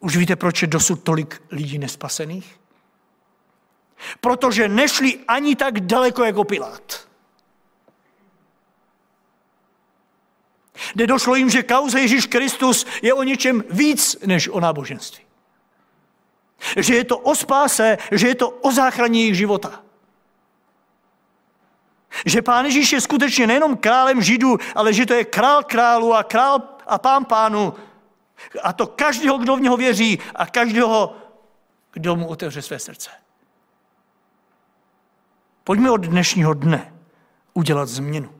Už 0.00 0.16
víte, 0.16 0.36
proč 0.36 0.62
je 0.62 0.68
dosud 0.68 1.02
tolik 1.02 1.42
lidí 1.50 1.78
nespasených? 1.78 2.60
Protože 4.20 4.68
nešli 4.68 5.18
ani 5.28 5.56
tak 5.56 5.80
daleko 5.80 6.24
jako 6.24 6.44
Pilát. 6.44 7.09
Kde 10.94 11.06
došlo 11.06 11.34
jim, 11.34 11.50
že 11.50 11.62
kauza 11.62 11.98
Ježíš 11.98 12.26
Kristus 12.26 12.86
je 13.02 13.14
o 13.14 13.22
něčem 13.22 13.64
víc 13.70 14.16
než 14.26 14.48
o 14.48 14.60
náboženství. 14.60 15.24
Že 16.76 16.94
je 16.94 17.04
to 17.04 17.18
o 17.18 17.34
spáse, 17.34 17.98
že 18.12 18.28
je 18.28 18.34
to 18.34 18.50
o 18.50 18.72
záchraně 18.72 19.20
jejich 19.20 19.36
života. 19.36 19.82
Že 22.26 22.42
pán 22.42 22.64
Ježíš 22.64 22.92
je 22.92 23.00
skutečně 23.00 23.46
nejenom 23.46 23.76
králem 23.76 24.22
Židů, 24.22 24.56
ale 24.74 24.92
že 24.92 25.06
to 25.06 25.14
je 25.14 25.24
král 25.24 25.64
králu 25.64 26.14
a 26.14 26.22
král 26.22 26.62
a 26.86 26.98
pán 26.98 27.24
pánu, 27.24 27.74
a 28.62 28.72
to 28.72 28.86
každého, 28.86 29.38
kdo 29.38 29.56
v 29.56 29.60
něho 29.60 29.76
věří 29.76 30.18
a 30.34 30.46
každého, 30.46 31.16
kdo 31.92 32.16
mu 32.16 32.26
otevře 32.26 32.62
své 32.62 32.78
srdce. 32.78 33.10
Pojďme 35.64 35.90
od 35.90 36.00
dnešního 36.00 36.54
dne 36.54 36.94
udělat 37.54 37.88
změnu. 37.88 38.39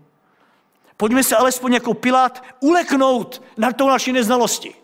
Pojďme 1.00 1.24
se 1.24 1.36
alespoň 1.36 1.72
jako 1.72 1.94
Pilát 1.94 2.44
uleknout 2.60 3.42
na 3.56 3.72
tou 3.72 3.88
naší 3.88 4.12
neznalosti. 4.12 4.74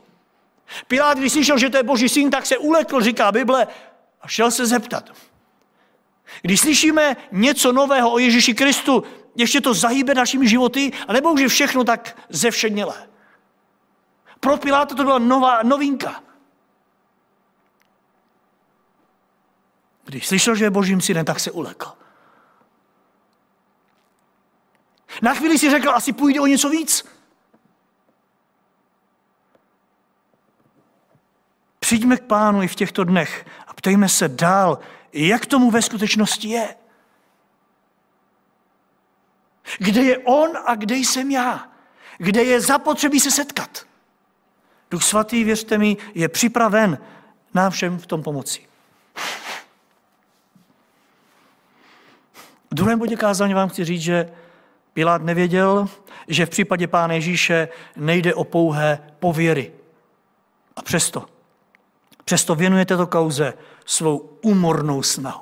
Pilát, 0.89 1.19
když 1.19 1.33
slyšel, 1.33 1.59
že 1.59 1.71
to 1.71 1.77
je 1.77 1.83
boží 1.83 2.09
syn, 2.09 2.31
tak 2.31 2.47
se 2.47 2.59
ulekl, 2.59 3.01
říká 3.01 3.33
Bible, 3.33 3.67
a 4.21 4.29
šel 4.29 4.51
se 4.51 4.67
zeptat. 4.67 5.11
Když 6.43 6.61
slyšíme 6.61 7.17
něco 7.33 7.73
nového 7.73 8.13
o 8.13 8.19
Ježíši 8.19 8.55
Kristu, 8.55 9.05
ještě 9.35 9.61
to 9.61 9.75
zahýbe 9.75 10.15
našimi 10.15 10.49
životy, 10.49 10.93
anebo 11.09 11.33
už 11.33 11.41
je 11.41 11.49
všechno 11.49 11.85
tak 11.85 12.19
zevšednělé. 12.29 13.09
Pro 14.41 14.57
Piláta 14.57 14.95
to 14.95 15.05
byla 15.05 15.19
nová 15.19 15.63
novinka. 15.63 16.23
Když 20.05 20.27
slyšel, 20.27 20.55
že 20.55 20.65
je 20.65 20.71
božím 20.71 21.01
synem, 21.01 21.25
tak 21.25 21.41
se 21.41 21.51
ulekl. 21.51 22.06
Na 25.23 25.35
chvíli 25.35 25.59
si 25.59 25.71
řekl, 25.71 25.91
asi 25.91 26.13
půjde 26.13 26.41
o 26.41 26.47
něco 26.47 26.69
víc. 26.69 27.07
Přijďme 31.79 32.17
k 32.17 32.25
pánu 32.25 32.63
i 32.63 32.69
v 32.69 32.75
těchto 32.75 33.05
dnech 33.05 33.47
a 33.67 33.75
ptejme 33.75 34.09
se 34.09 34.29
dál, 34.29 34.79
jak 35.13 35.47
tomu 35.47 35.71
ve 35.71 35.83
skutečnosti 35.83 36.49
je. 36.49 36.75
Kde 39.79 40.03
je 40.03 40.19
on 40.19 40.51
a 40.67 40.75
kde 40.75 40.97
jsem 40.97 41.31
já? 41.31 41.69
Kde 42.19 42.45
je 42.45 42.61
zapotřebí 42.61 43.21
se 43.21 43.31
setkat? 43.31 43.87
Duch 44.91 45.03
svatý, 45.03 45.45
věřte 45.45 45.79
mi, 45.79 45.97
je 46.15 46.29
připraven 46.29 46.99
nám 47.55 47.71
všem 47.71 47.99
v 47.99 48.07
tom 48.07 48.23
pomoci. 48.23 48.67
V 52.71 52.75
druhém 52.75 52.99
bodě 52.99 53.17
kázání 53.17 53.55
vám 53.55 53.69
chci 53.69 53.85
říct, 53.85 54.03
že 54.03 54.33
Pilát 54.97 55.23
nevěděl, 55.23 55.89
že 56.29 56.47
v 56.47 56.51
případě 56.51 56.87
Pána 56.87 57.15
Ježíše 57.15 57.69
nejde 57.97 58.35
o 58.35 58.45
pouhé 58.45 58.99
pověry. 59.19 59.73
A 60.77 60.83
přesto, 60.83 61.27
přesto 62.25 62.55
věnuje 62.55 62.85
této 62.85 63.07
kauze 63.07 63.55
svou 63.87 64.39
úmornou 64.43 65.03
snahu. 65.03 65.41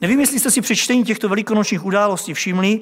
Nevím, 0.00 0.20
jestli 0.20 0.40
jste 0.40 0.50
si 0.50 0.60
při 0.60 0.76
čtení 0.76 1.04
těchto 1.04 1.28
velikonočních 1.28 1.84
událostí 1.84 2.34
všimli, 2.34 2.80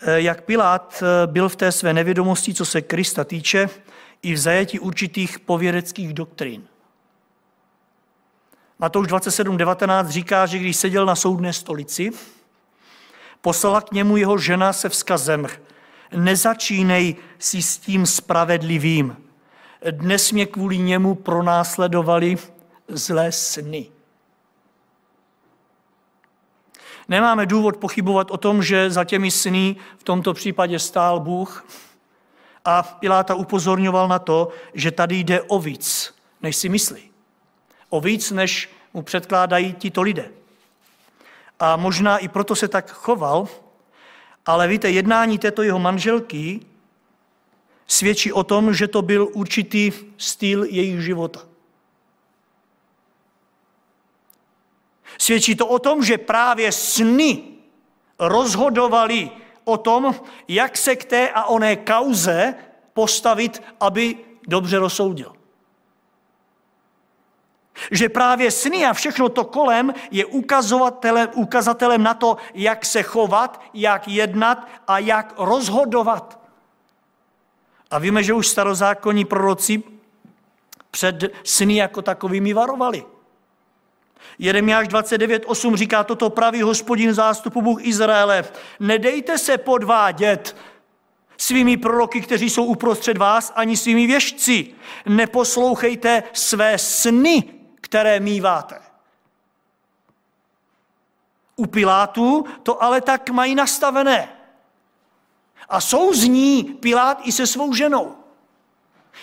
eh, 0.00 0.20
jak 0.20 0.44
Pilát 0.44 1.02
eh, 1.02 1.26
byl 1.26 1.48
v 1.48 1.56
té 1.56 1.72
své 1.72 1.92
nevědomosti, 1.92 2.54
co 2.54 2.64
se 2.64 2.82
Krista 2.82 3.24
týče, 3.24 3.68
i 4.22 4.32
v 4.32 4.38
zajetí 4.38 4.78
určitých 4.78 5.38
povědeckých 5.38 6.14
doktrín. 6.14 6.64
Matouš 8.78 9.08
27.19 9.08 10.08
říká, 10.08 10.46
že 10.46 10.58
když 10.58 10.76
seděl 10.76 11.06
na 11.06 11.16
soudné 11.16 11.52
stolici, 11.52 12.10
poslala 13.40 13.80
k 13.80 13.92
němu 13.92 14.16
jeho 14.16 14.38
žena 14.38 14.72
se 14.72 14.88
vzkazem, 14.88 15.46
nezačínej 16.12 17.16
si 17.38 17.62
s 17.62 17.78
tím 17.78 18.06
spravedlivým. 18.06 19.16
Dnes 19.90 20.32
mě 20.32 20.46
kvůli 20.46 20.78
němu 20.78 21.14
pronásledovali 21.14 22.36
zlé 22.88 23.32
sny. 23.32 23.86
Nemáme 27.08 27.46
důvod 27.46 27.76
pochybovat 27.76 28.30
o 28.30 28.36
tom, 28.36 28.62
že 28.62 28.90
za 28.90 29.04
těmi 29.04 29.30
sny 29.30 29.76
v 29.98 30.02
tomto 30.02 30.34
případě 30.34 30.78
stál 30.78 31.20
Bůh 31.20 31.66
a 32.64 32.82
Piláta 32.82 33.34
upozorňoval 33.34 34.08
na 34.08 34.18
to, 34.18 34.48
že 34.74 34.90
tady 34.90 35.16
jde 35.16 35.42
o 35.42 35.58
víc, 35.58 36.14
než 36.42 36.56
si 36.56 36.68
myslí. 36.68 37.10
O 37.88 38.00
víc, 38.00 38.30
než 38.30 38.70
mu 38.94 39.02
předkládají 39.02 39.72
tito 39.72 40.02
lidé. 40.02 40.30
A 41.60 41.76
možná 41.76 42.18
i 42.18 42.28
proto 42.28 42.56
se 42.56 42.68
tak 42.68 42.90
choval, 42.90 43.48
ale 44.46 44.68
víte, 44.68 44.90
jednání 44.90 45.38
této 45.38 45.62
jeho 45.62 45.78
manželky 45.78 46.60
svědčí 47.86 48.32
o 48.32 48.44
tom, 48.44 48.74
že 48.74 48.88
to 48.88 49.02
byl 49.02 49.28
určitý 49.32 49.92
styl 50.16 50.64
jejich 50.64 51.00
života. 51.00 51.40
Svědčí 55.18 55.56
to 55.56 55.66
o 55.66 55.78
tom, 55.78 56.04
že 56.04 56.18
právě 56.18 56.72
sny 56.72 57.42
rozhodovali 58.18 59.30
o 59.64 59.76
tom, 59.76 60.14
jak 60.48 60.76
se 60.76 60.96
k 60.96 61.04
té 61.04 61.30
a 61.30 61.44
oné 61.44 61.76
kauze 61.76 62.54
postavit, 62.92 63.62
aby 63.80 64.16
dobře 64.48 64.78
rozsoudil. 64.78 65.39
Že 67.90 68.08
právě 68.08 68.50
sny 68.50 68.86
a 68.86 68.92
všechno 68.92 69.28
to 69.28 69.44
kolem 69.44 69.94
je 70.10 70.26
ukazatelem, 70.26 71.28
ukazatelem 71.34 72.02
na 72.02 72.14
to, 72.14 72.36
jak 72.54 72.84
se 72.84 73.02
chovat, 73.02 73.62
jak 73.74 74.08
jednat 74.08 74.68
a 74.88 74.98
jak 74.98 75.34
rozhodovat. 75.38 76.40
A 77.90 77.98
víme, 77.98 78.22
že 78.22 78.34
už 78.34 78.48
starozákonní 78.48 79.24
proroci 79.24 79.82
před 80.90 81.24
sny 81.44 81.76
jako 81.76 82.02
takovými 82.02 82.52
varovali. 82.52 83.04
Jeremiáš 84.38 84.88
29.8 84.88 85.76
říká, 85.76 86.04
toto 86.04 86.30
pravý 86.30 86.62
hospodin 86.62 87.14
zástupu 87.14 87.62
Bůh 87.62 87.84
Izraele. 87.86 88.44
Nedejte 88.80 89.38
se 89.38 89.58
podvádět 89.58 90.56
svými 91.36 91.76
proroky, 91.76 92.20
kteří 92.20 92.50
jsou 92.50 92.64
uprostřed 92.64 93.18
vás, 93.18 93.52
ani 93.54 93.76
svými 93.76 94.06
věžci. 94.06 94.66
Neposlouchejte 95.06 96.22
své 96.32 96.78
sny, 96.78 97.44
které 97.90 98.20
míváte. 98.20 98.78
U 101.56 101.66
Pilátu 101.66 102.44
to 102.62 102.82
ale 102.82 103.00
tak 103.00 103.30
mají 103.30 103.54
nastavené. 103.54 104.28
A 105.68 105.80
jsou 105.80 106.14
z 106.14 106.24
ní 106.24 106.62
Pilát 106.62 107.20
i 107.24 107.32
se 107.32 107.46
svou 107.46 107.74
ženou. 107.74 108.16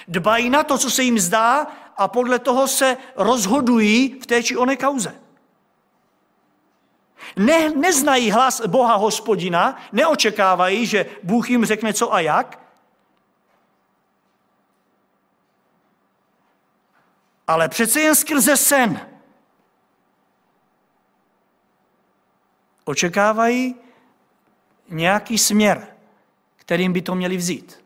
Dbají 0.08 0.49
na 0.49 0.63
to, 0.63 0.77
co 0.77 0.91
se 0.91 1.03
jim 1.03 1.19
zdá 1.19 1.67
a 1.97 2.08
podle 2.08 2.39
toho 2.39 2.67
se 2.67 2.97
rozhodují 3.15 4.19
v 4.19 4.25
té 4.25 4.43
či 4.43 4.58
oné 4.58 4.75
kauze. 4.75 5.15
Ne, 7.36 7.69
neznají 7.69 8.32
hlas 8.32 8.62
Boha 8.67 8.95
hospodina, 8.95 9.80
neočekávají, 9.91 10.86
že 10.86 11.06
Bůh 11.23 11.49
jim 11.49 11.65
řekne 11.65 11.93
co 11.93 12.13
a 12.13 12.19
jak, 12.19 12.66
ale 17.47 17.69
přece 17.69 18.01
jen 18.01 18.15
skrze 18.15 18.57
sen. 18.57 19.07
Očekávají 22.86 23.75
nějaký 24.89 25.38
směr, 25.38 25.88
kterým 26.55 26.93
by 26.93 27.01
to 27.01 27.15
měli 27.15 27.38
vzít. 27.38 27.83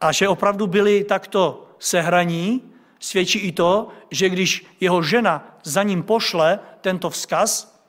A 0.00 0.12
že 0.12 0.28
opravdu 0.28 0.66
byli 0.66 1.04
takto 1.04 1.68
sehraní, 1.78 2.72
svědčí 3.00 3.38
i 3.38 3.52
to, 3.52 3.88
že 4.10 4.28
když 4.28 4.66
jeho 4.80 5.02
žena 5.02 5.58
za 5.62 5.82
ním 5.82 6.02
pošle 6.02 6.60
tento 6.80 7.10
vzkaz, 7.10 7.80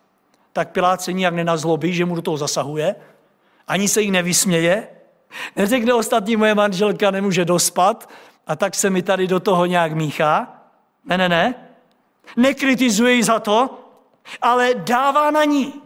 tak 0.54 0.72
Pilát 0.72 1.02
se 1.02 1.14
nijak 1.14 1.34
nenazlobí, 1.34 1.94
že 1.94 2.06
mu 2.06 2.16
do 2.16 2.22
toho 2.22 2.38
zasahuje, 2.38 2.96
ani 3.68 3.88
se 3.88 4.02
jí 4.02 4.12
nevysměje, 4.12 4.88
neřekne 5.56 5.94
ostatní 5.94 6.36
moje 6.36 6.56
manželka 6.56 7.12
nemůže 7.12 7.46
dospat, 7.46 8.10
a 8.50 8.56
tak 8.56 8.76
se 8.76 8.90
mi 8.90 9.02
tady 9.02 9.28
do 9.28 9.40
toho 9.40 9.66
nějak 9.66 9.94
míchá. 9.94 10.62
Ne, 11.06 11.18
ne, 11.18 11.30
ne. 11.30 11.56
Nekritizuje 12.38 13.14
ji 13.14 13.24
za 13.24 13.40
to, 13.40 13.90
ale 14.42 14.74
dává 14.74 15.32
na 15.32 15.44
ní. 15.44 15.82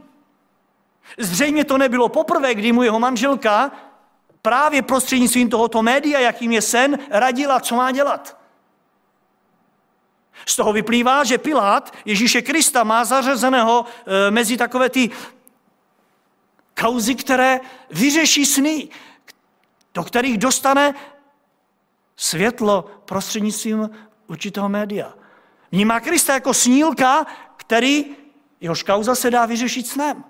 Zřejmě 1.19 1.65
to 1.65 1.77
nebylo 1.77 2.09
poprvé, 2.09 2.55
kdy 2.55 2.71
mu 2.71 2.83
jeho 2.83 2.99
manželka 2.99 3.71
právě 4.41 4.81
prostřednictvím 4.81 5.49
tohoto 5.49 5.81
média, 5.81 6.19
jakým 6.19 6.51
je 6.51 6.61
sen, 6.61 6.99
radila, 7.09 7.59
co 7.59 7.75
má 7.75 7.91
dělat. 7.91 8.37
Z 10.45 10.55
toho 10.55 10.73
vyplývá, 10.73 11.23
že 11.23 11.37
Pilát 11.37 11.93
Ježíše 12.05 12.41
Krista 12.41 12.83
má 12.83 13.05
zařazeného 13.05 13.85
e, 13.85 14.31
mezi 14.31 14.57
takové 14.57 14.89
ty 14.89 15.09
kauzy, 16.81 17.15
které 17.15 17.59
vyřeší 17.91 18.45
sny, 18.45 18.87
do 19.93 20.03
kterých 20.03 20.37
dostane 20.37 20.93
světlo 22.15 22.81
prostřednictvím 23.05 23.89
určitého 24.27 24.69
média. 24.69 25.13
Vnímá 25.71 25.99
Krista 25.99 26.33
jako 26.33 26.53
snílka, 26.53 27.25
který 27.57 28.05
jehož 28.61 28.83
kauza 28.83 29.15
se 29.15 29.31
dá 29.31 29.45
vyřešit 29.45 29.87
snem. 29.87 30.23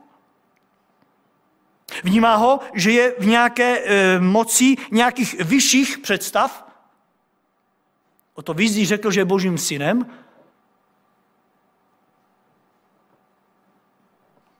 Vnímá 2.03 2.35
ho, 2.35 2.59
že 2.73 2.91
je 2.91 3.15
v 3.19 3.25
nějaké 3.25 3.79
e, 3.79 4.19
moci 4.19 4.75
nějakých 4.91 5.33
vyšších 5.41 5.97
představ. 5.97 6.65
O 8.33 8.41
to 8.41 8.53
víc, 8.53 8.87
řekl, 8.87 9.11
že 9.11 9.19
je 9.19 9.25
božím 9.25 9.57
synem, 9.57 10.05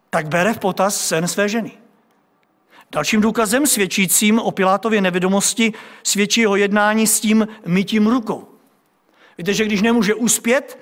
tak 0.09 0.27
bere 0.27 0.53
v 0.53 0.59
potaz 0.59 1.07
sen 1.07 1.27
své 1.27 1.49
ženy. 1.49 1.82
Dalším 2.93 3.21
důkazem 3.21 3.67
svědčícím 3.67 4.39
o 4.39 4.51
Pilátově 4.51 5.01
nevědomosti 5.01 5.73
svědčí 6.03 6.41
jeho 6.41 6.55
jednání 6.55 7.07
s 7.07 7.19
tím 7.19 7.47
mytím 7.65 8.07
rukou. 8.07 8.47
Víte, 9.37 9.53
že 9.53 9.65
když 9.65 9.81
nemůže 9.81 10.13
uspět, 10.13 10.79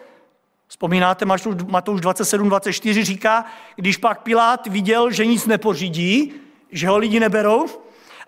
vzpomínáte 0.68 1.26
Matouš 1.68 2.02
27, 2.02 2.50
24 2.50 3.04
říká, 3.04 3.46
když 3.76 3.98
pak 3.98 4.22
Pilát 4.22 4.68
viděl, 4.68 5.12
že 5.12 5.26
nic 5.26 5.46
nepořídí, 5.46 6.34
že 6.72 6.88
ho 6.88 6.98
lidi 6.98 7.20
neberou 7.20 7.66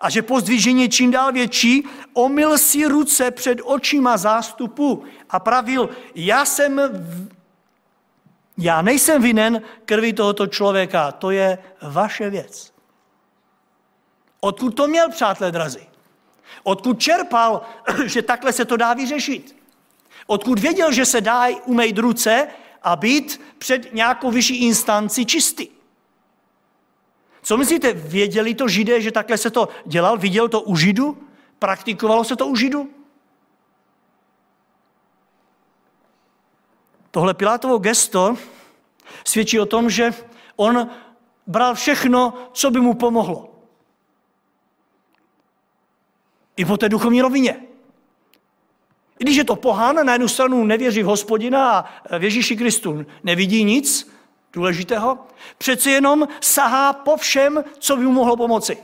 a 0.00 0.10
že 0.10 0.22
pozdvižení 0.22 0.88
čím 0.88 1.10
dál 1.10 1.32
větší, 1.32 1.84
omyl 2.12 2.58
si 2.58 2.86
ruce 2.86 3.30
před 3.30 3.58
očima 3.64 4.16
zástupu 4.16 5.04
a 5.30 5.40
pravil, 5.40 5.88
já 6.14 6.44
jsem, 6.44 6.80
já 8.58 8.82
nejsem 8.82 9.22
vinen 9.22 9.62
krvi 9.84 10.12
tohoto 10.12 10.46
člověka, 10.46 11.12
to 11.12 11.30
je 11.30 11.58
vaše 11.82 12.30
věc. 12.30 12.73
Odkud 14.44 14.70
to 14.70 14.86
měl, 14.86 15.10
přátelé 15.10 15.52
drazí? 15.52 15.88
Odkud 16.62 17.00
čerpal, 17.00 17.62
že 18.06 18.22
takhle 18.22 18.52
se 18.52 18.64
to 18.64 18.76
dá 18.76 18.94
vyřešit? 18.94 19.56
Odkud 20.26 20.58
věděl, 20.58 20.92
že 20.92 21.04
se 21.04 21.20
dá 21.20 21.48
umejt 21.64 21.98
ruce 21.98 22.48
a 22.82 22.96
být 22.96 23.40
před 23.58 23.94
nějakou 23.94 24.30
vyšší 24.30 24.64
instanci 24.64 25.24
čistý. 25.26 25.68
Co 27.42 27.56
myslíte, 27.56 27.92
věděli 27.92 28.54
to 28.54 28.68
židé, 28.68 29.00
že 29.00 29.12
takhle 29.12 29.38
se 29.38 29.50
to 29.50 29.68
dělal? 29.86 30.18
Viděl 30.18 30.48
to 30.48 30.60
u 30.60 30.76
židu? 30.76 31.28
Praktikovalo 31.58 32.24
se 32.24 32.36
to 32.36 32.46
u 32.46 32.56
židu? 32.56 32.90
Tohle 37.10 37.34
Pilátovo 37.34 37.78
gesto 37.78 38.36
svědčí 39.24 39.60
o 39.60 39.66
tom, 39.66 39.90
že 39.90 40.12
on 40.56 40.90
bral 41.46 41.74
všechno, 41.74 42.50
co 42.52 42.70
by 42.70 42.80
mu 42.80 42.94
pomohlo. 42.94 43.53
I 46.56 46.64
po 46.64 46.76
té 46.76 46.88
duchovní 46.88 47.22
rovině. 47.22 47.56
I 49.18 49.24
když 49.24 49.36
je 49.36 49.44
to 49.44 49.56
pohán, 49.56 50.06
na 50.06 50.12
jednu 50.12 50.28
stranu 50.28 50.64
nevěří 50.64 51.02
v 51.02 51.06
hospodina 51.06 51.70
a 51.70 52.18
v 52.18 52.24
Ježíši 52.24 52.56
Kristu 52.56 53.06
nevidí 53.22 53.64
nic 53.64 54.14
důležitého, 54.52 55.18
přeci 55.58 55.90
jenom 55.90 56.28
sahá 56.40 56.92
po 56.92 57.16
všem, 57.16 57.64
co 57.78 57.96
by 57.96 58.02
mu 58.02 58.12
mohlo 58.12 58.36
pomoci. 58.36 58.78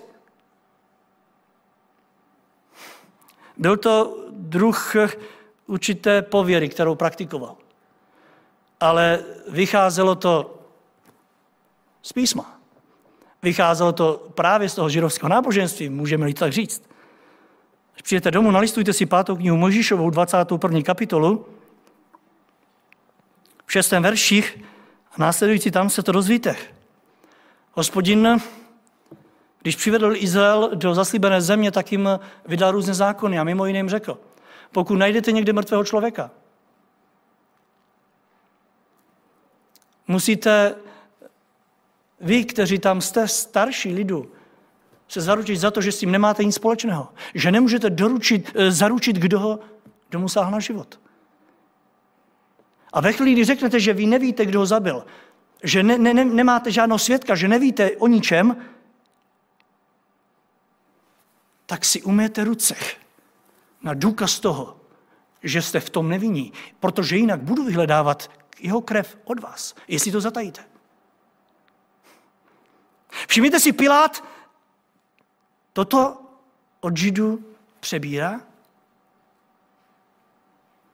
Byl 3.57 3.77
to 3.77 4.25
druh 4.31 4.95
určité 5.67 6.23
pověry, 6.23 6.69
kterou 6.69 6.95
praktikoval. 6.95 7.57
Ale 8.81 9.25
vycházelo 9.49 10.15
to 10.15 10.59
z 12.03 12.13
písma. 12.13 12.61
Vycházelo 13.43 13.93
to 13.93 14.29
právě 14.35 14.69
z 14.69 14.75
toho 14.75 14.89
židovského 14.89 15.29
náboženství, 15.29 15.89
můžeme-li 15.89 16.35
tak 16.35 16.53
říct. 16.53 16.90
Když 18.01 18.05
přijete 18.05 18.31
domů, 18.31 18.51
nalistujte 18.51 18.93
si 18.93 19.07
pátou 19.07 19.37
knihu 19.37 19.57
Možíšovou, 19.57 20.11
21. 20.11 20.83
kapitolu, 20.83 21.47
v 23.67 23.73
šestém 23.73 24.03
verších 24.03 24.59
a 25.13 25.15
následující 25.19 25.71
tam 25.71 25.91
se 25.91 26.03
to 26.03 26.13
dozvíte. 26.13 26.57
Hospodin, 27.73 28.41
když 29.63 29.77
přivedl 29.77 30.17
Izrael 30.17 30.71
do 30.75 30.95
zaslíbené 30.95 31.41
země, 31.41 31.71
tak 31.71 31.93
jim 31.93 32.09
vydal 32.47 32.73
různé 32.73 32.95
zákony 32.95 33.39
a 33.39 33.45
mimo 33.45 33.67
jiné 33.67 33.79
jim 33.79 33.89
řekl, 33.89 34.19
pokud 34.73 34.97
najdete 34.97 35.33
někde 35.33 35.53
mrtvého 35.53 35.85
člověka, 35.85 36.31
musíte 40.09 40.75
vy, 42.21 42.45
kteří 42.45 42.79
tam 42.79 43.01
jste 43.01 43.29
starší 43.29 43.95
lidu, 43.95 44.33
se 45.11 45.21
zaručit 45.21 45.57
za 45.57 45.71
to, 45.71 45.81
že 45.81 45.93
s 45.93 45.99
tím 45.99 46.11
nemáte 46.11 46.45
nic 46.45 46.55
společného. 46.55 47.09
Že 47.35 47.51
nemůžete 47.51 47.91
doručit, 47.91 48.53
eh, 48.55 48.71
zaručit, 48.71 49.17
kdo 49.17 49.41
ho, 49.41 49.59
kdo 50.09 50.19
mu 50.19 50.29
sáhl 50.29 50.51
na 50.51 50.61
život. 50.61 51.01
A 52.93 53.01
ve 53.01 53.13
chvíli, 53.13 53.33
kdy 53.33 53.45
řeknete, 53.45 53.81
že 53.81 53.93
vy 53.93 54.07
nevíte, 54.07 54.47
kdo 54.47 54.59
ho 54.59 54.67
zabil, 54.67 55.05
že 55.63 55.83
ne, 55.83 55.99
ne, 55.99 56.25
nemáte 56.25 56.71
žádnou 56.71 56.99
svědka, 56.99 57.35
že 57.35 57.49
nevíte 57.49 57.91
o 57.91 58.07
ničem, 58.07 58.57
tak 61.67 61.85
si 61.85 62.03
umyjete 62.03 62.45
ruce 62.45 62.75
na 63.83 63.95
důkaz 63.95 64.41
toho, 64.41 64.77
že 65.43 65.63
jste 65.63 65.81
v 65.81 65.91
tom 65.91 66.09
nevinní, 66.09 66.53
protože 66.81 67.17
jinak 67.17 67.41
budu 67.43 67.65
vyhledávat 67.65 68.31
jeho 68.61 68.81
krev 68.81 69.19
od 69.25 69.41
vás, 69.41 69.75
jestli 69.89 70.13
to 70.13 70.21
zatajíte. 70.21 70.65
Všimněte 73.29 73.61
si, 73.61 73.73
Pilát 73.73 74.25
toto 75.73 76.23
od 76.81 76.97
Židů 76.97 77.45
přebírá 77.81 78.41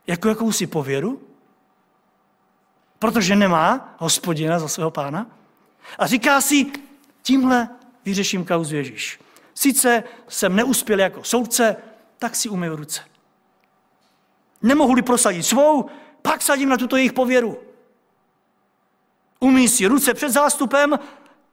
jako 0.06 0.28
jakousi 0.28 0.66
pověru, 0.66 1.22
protože 2.98 3.36
nemá 3.36 3.94
hospodina 3.98 4.58
za 4.58 4.68
svého 4.68 4.90
pána. 4.90 5.26
A 5.98 6.06
říká 6.06 6.40
si, 6.40 6.66
tímhle 7.22 7.68
vyřeším 8.04 8.44
kauzu 8.44 8.76
Ježíš. 8.76 9.20
Sice 9.54 10.04
jsem 10.28 10.56
neuspěl 10.56 11.00
jako 11.00 11.24
soudce, 11.24 11.76
tak 12.18 12.36
si 12.36 12.48
umyju 12.48 12.76
ruce. 12.76 13.00
Nemohu-li 14.62 15.02
prosadit 15.02 15.42
svou, 15.42 15.90
pak 16.22 16.42
sadím 16.42 16.68
na 16.68 16.76
tuto 16.76 16.96
jejich 16.96 17.12
pověru. 17.12 17.58
Umí 19.40 19.68
si 19.68 19.86
ruce 19.86 20.14
před 20.14 20.30
zástupem 20.30 20.98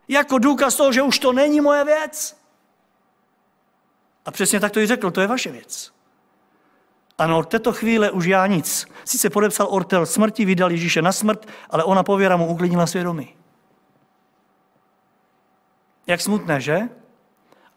jako 0.07 0.37
důkaz 0.37 0.75
toho, 0.75 0.91
že 0.91 1.01
už 1.01 1.19
to 1.19 1.33
není 1.33 1.61
moje 1.61 1.83
věc. 1.83 2.42
A 4.25 4.31
přesně 4.31 4.59
tak 4.59 4.71
to 4.71 4.79
i 4.79 4.87
řekl, 4.87 5.11
to 5.11 5.21
je 5.21 5.27
vaše 5.27 5.51
věc. 5.51 5.93
Ano, 7.17 7.37
od 7.37 7.49
této 7.49 7.73
chvíle 7.73 8.11
už 8.11 8.25
já 8.25 8.47
nic. 8.47 8.87
Sice 9.05 9.29
podepsal 9.29 9.67
ortel 9.69 10.05
smrti, 10.05 10.45
vydal 10.45 10.71
Ježíše 10.71 11.01
na 11.01 11.11
smrt, 11.11 11.47
ale 11.69 11.83
ona 11.83 12.03
pověra 12.03 12.37
mu 12.37 12.47
uklidnila 12.47 12.87
svědomí. 12.87 13.35
Jak 16.07 16.21
smutné, 16.21 16.61
že? 16.61 16.79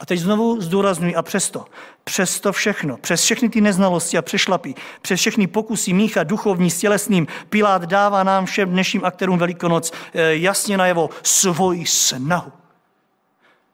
A 0.01 0.07
teď 0.07 0.21
znovu 0.21 0.61
zdůraznuju 0.61 1.17
a 1.17 1.23
přesto, 1.23 1.65
přesto 2.05 2.53
všechno, 2.53 2.97
přes 2.97 3.23
všechny 3.23 3.49
ty 3.49 3.61
neznalosti 3.61 4.19
a 4.19 4.23
přešlapy, 4.23 4.75
přes 5.03 5.21
všechny 5.21 5.47
pokusy 5.47 5.93
mícha 5.93 6.25
duchovní 6.25 6.71
s 6.71 6.79
tělesným, 6.79 7.27
Pilát 7.49 7.83
dává 7.83 8.23
nám 8.23 8.47
všem 8.47 8.71
dnešním 8.71 9.05
aktérům 9.05 9.39
Velikonoc 9.39 9.93
eh, 10.15 10.37
jasně 10.37 10.77
najevo 10.77 11.11
svoji 11.23 11.87
snahu. 11.87 12.53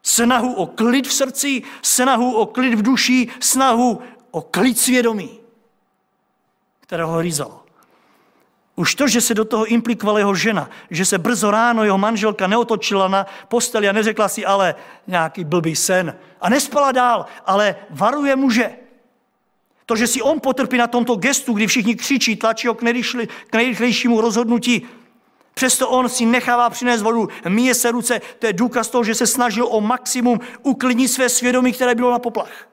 Snahu 0.02 0.52
o 0.52 0.66
klid 0.66 1.06
v 1.06 1.12
srdci, 1.12 1.62
snahu 1.82 2.32
o 2.32 2.46
klid 2.46 2.74
v 2.74 2.82
duši, 2.82 3.28
snahu 3.40 4.00
o 4.30 4.40
klid 4.42 4.78
svědomí, 4.78 5.40
kterého 6.80 7.10
ho 7.10 7.20
rýzalo. 7.20 7.62
Už 8.76 8.94
to, 8.94 9.08
že 9.08 9.20
se 9.20 9.34
do 9.34 9.44
toho 9.44 9.64
implikovala 9.64 10.18
jeho 10.18 10.34
žena, 10.34 10.70
že 10.90 11.04
se 11.04 11.18
brzo 11.18 11.50
ráno 11.50 11.84
jeho 11.84 11.98
manželka 11.98 12.46
neotočila 12.46 13.08
na 13.08 13.26
posteli 13.48 13.88
a 13.88 13.92
neřekla 13.92 14.28
si 14.28 14.44
ale 14.44 14.74
nějaký 15.06 15.44
blbý 15.44 15.76
sen 15.76 16.16
a 16.40 16.48
nespala 16.48 16.92
dál, 16.92 17.26
ale 17.46 17.76
varuje 17.90 18.36
muže. 18.36 18.70
To, 19.86 19.96
že 19.96 20.06
si 20.06 20.22
on 20.22 20.40
potrpí 20.40 20.76
na 20.76 20.86
tomto 20.86 21.16
gestu, 21.16 21.52
kdy 21.52 21.66
všichni 21.66 21.94
křičí, 21.96 22.36
tlačí 22.36 22.66
ho 22.66 22.74
k 22.74 22.82
nejrychlejšímu 23.52 24.20
rozhodnutí, 24.20 24.88
Přesto 25.54 25.88
on 25.88 26.08
si 26.08 26.26
nechává 26.26 26.70
přinést 26.70 27.02
vodu, 27.02 27.28
míje 27.48 27.74
se 27.74 27.90
ruce, 27.90 28.20
to 28.38 28.46
je 28.46 28.52
důkaz 28.52 28.88
toho, 28.88 29.04
že 29.04 29.14
se 29.14 29.26
snažil 29.26 29.66
o 29.70 29.80
maximum 29.80 30.40
uklidnit 30.62 31.08
své 31.08 31.28
svědomí, 31.28 31.72
které 31.72 31.94
bylo 31.94 32.10
na 32.10 32.18
poplach. 32.18 32.68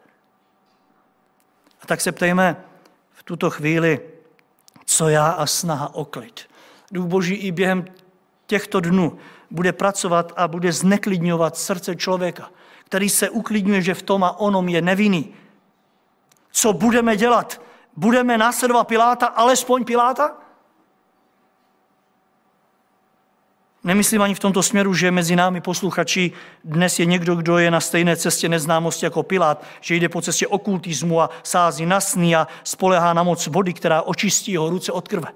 A 1.82 1.86
tak 1.86 2.02
se 2.02 2.12
ptejme 2.12 2.64
v 3.12 3.24
tuto 3.24 3.50
chvíli, 3.50 4.00
co 4.86 5.10
já 5.10 5.28
a 5.28 5.46
snaha 5.46 5.96
o 5.96 6.06
klid. 6.06 6.42
Duch 6.92 7.06
Boží 7.06 7.36
i 7.36 7.52
během 7.52 7.86
těchto 8.48 8.80
dnů 8.80 9.18
bude 9.52 9.74
pracovat 9.74 10.34
a 10.36 10.48
bude 10.48 10.72
zneklidňovat 10.72 11.58
srdce 11.58 11.96
člověka, 11.96 12.52
který 12.86 13.10
se 13.10 13.30
uklidňuje, 13.30 13.82
že 13.82 13.94
v 13.94 14.02
tom 14.02 14.24
a 14.24 14.40
onom 14.40 14.70
je 14.70 14.82
nevinný. 14.82 15.36
Co 16.52 16.74
budeme 16.74 17.18
dělat? 17.18 17.62
Budeme 17.96 18.38
následovat 18.38 18.84
Piláta, 18.84 19.26
alespoň 19.26 19.86
Piláta? 19.86 20.38
Nemyslím 23.84 24.22
ani 24.22 24.36
v 24.36 24.40
tomto 24.40 24.64
směru, 24.64 24.94
že 24.94 25.12
mezi 25.12 25.36
námi 25.36 25.62
posluchači 25.62 26.32
dnes 26.64 27.00
je 27.00 27.06
někdo, 27.06 27.36
kdo 27.36 27.58
je 27.58 27.72
na 27.72 27.80
stejné 27.80 28.18
cestě 28.18 28.50
neznámosti 28.50 29.06
jako 29.06 29.24
Pilát, 29.24 29.64
že 29.82 29.96
jde 29.96 30.10
po 30.10 30.22
cestě 30.22 30.48
okultismu 30.48 31.22
a 31.22 31.30
sází 31.44 31.86
na 31.86 32.00
sny 32.00 32.36
a 32.36 32.48
spolehá 32.64 33.14
na 33.14 33.24
moc 33.24 33.48
vody, 33.48 33.74
která 33.74 34.02
očistí 34.02 34.52
jeho 34.52 34.70
ruce 34.70 34.92
od 34.92 35.08
krve. 35.08 35.28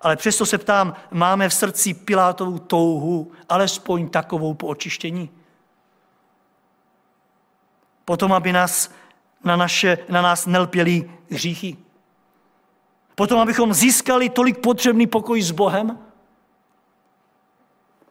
Ale 0.00 0.16
přesto 0.16 0.46
se 0.46 0.58
ptám, 0.58 0.94
máme 1.10 1.48
v 1.48 1.54
srdci 1.54 1.94
Pilátovou 1.94 2.58
touhu, 2.58 3.32
alespoň 3.48 4.08
takovou 4.08 4.54
po 4.54 4.66
očištění? 4.66 5.30
Potom, 8.04 8.32
aby 8.32 8.52
nás, 8.52 8.90
na, 9.44 9.56
naše, 9.56 9.98
na 10.08 10.22
nás 10.22 10.46
nelpěli 10.46 11.10
hříchy. 11.30 11.76
Potom, 13.14 13.40
abychom 13.40 13.74
získali 13.74 14.28
tolik 14.28 14.58
potřebný 14.58 15.06
pokoj 15.06 15.42
s 15.42 15.50
Bohem, 15.50 15.98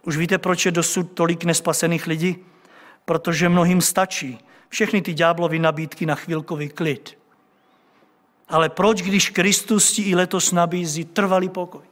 už 0.10 0.18
víte, 0.18 0.38
proč 0.38 0.66
je 0.66 0.72
dosud 0.72 1.04
tolik 1.14 1.44
nespasených 1.44 2.08
lidí? 2.08 2.38
Protože 3.06 3.50
mnohým 3.50 3.82
stačí 3.82 4.40
všechny 4.70 5.02
ty 5.02 5.14
ďáblovy 5.14 5.60
nabídky 5.60 6.06
na 6.06 6.16
chvilkový 6.16 6.70
klid. 6.70 7.18
Ale 8.50 8.70
proč, 8.70 9.02
když 9.02 9.30
Kristus 9.30 9.92
ti 9.92 10.02
i 10.02 10.16
letos 10.16 10.52
nabízí 10.52 11.06
trvalý 11.06 11.50
pokoj? 11.50 11.86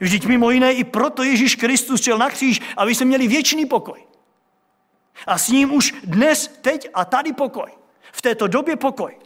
Vždyť 0.00 0.26
mimo 0.26 0.50
jiné 0.50 0.72
i 0.72 0.84
proto 0.84 1.22
Ježíš 1.22 1.56
Kristus 1.56 2.02
šel 2.02 2.18
na 2.18 2.28
kříž, 2.28 2.60
aby 2.76 2.94
se 2.94 3.04
měli 3.04 3.28
věčný 3.28 3.66
pokoj. 3.66 4.04
A 5.26 5.38
s 5.38 5.48
ním 5.48 5.72
už 5.72 5.94
dnes, 6.04 6.60
teď 6.60 6.88
a 6.94 7.04
tady 7.04 7.32
pokoj. 7.32 7.72
V 8.12 8.22
této 8.22 8.46
době 8.46 8.76
pokoj. 8.76 9.16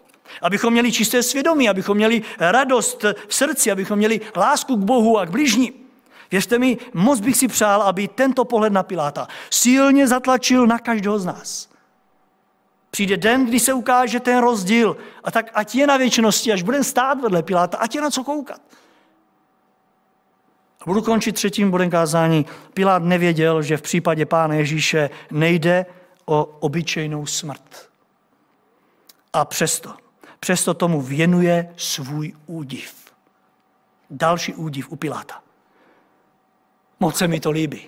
Abychom 0.43 0.73
měli 0.73 0.93
čisté 0.93 1.23
svědomí, 1.23 1.69
abychom 1.69 1.97
měli 1.97 2.23
radost 2.39 3.05
v 3.29 3.35
srdci, 3.35 3.71
abychom 3.71 3.99
měli 3.99 4.21
lásku 4.37 4.77
k 4.77 4.85
Bohu 4.87 5.19
a 5.19 5.27
k 5.27 5.31
bližním. 5.31 5.80
Věřte 6.31 6.59
mi, 6.59 6.79
moc 6.95 7.21
bych 7.21 7.37
si 7.37 7.49
přál, 7.49 7.83
aby 7.83 8.09
tento 8.09 8.45
pohled 8.45 8.73
na 8.73 8.83
Piláta 8.83 9.29
silně 9.51 10.09
zatlačil 10.09 10.67
na 10.67 10.79
každého 10.79 11.19
z 11.19 11.25
nás. 11.25 11.71
Přijde 12.91 13.17
den, 13.17 13.47
kdy 13.47 13.61
se 13.61 13.73
ukáže 13.73 14.21
ten 14.21 14.39
rozdíl. 14.39 14.97
A 15.25 15.31
tak 15.31 15.51
ať 15.55 15.75
je 15.75 15.87
na 15.87 15.97
věčnosti, 15.97 16.53
až 16.53 16.63
budeme 16.63 16.85
stát 16.85 17.21
vedle 17.21 17.43
Piláta, 17.43 17.79
ať 17.79 17.95
je 17.95 18.01
na 18.01 18.11
co 18.11 18.25
koukat. 18.25 18.61
A 20.81 20.85
budu 20.87 21.03
končit 21.03 21.33
třetím 21.33 21.71
bodem 21.71 21.91
kázání. 21.91 22.47
Pilát 22.75 23.03
nevěděl, 23.03 23.63
že 23.63 23.77
v 23.77 23.83
případě 23.83 24.27
Pána 24.27 24.55
Ježíše 24.55 25.11
nejde 25.31 25.87
o 26.25 26.45
obyčejnou 26.45 27.27
smrt. 27.27 27.91
A 29.33 29.45
přesto, 29.45 29.95
přesto 30.41 30.75
tomu 30.75 31.01
věnuje 31.01 31.75
svůj 31.77 32.33
údiv. 32.47 32.95
Další 34.11 34.55
údiv 34.55 34.93
u 34.93 34.97
Piláta. 34.97 35.43
Moc 37.01 37.17
se 37.17 37.29
mi 37.29 37.41
to 37.41 37.51
líbí. 37.51 37.83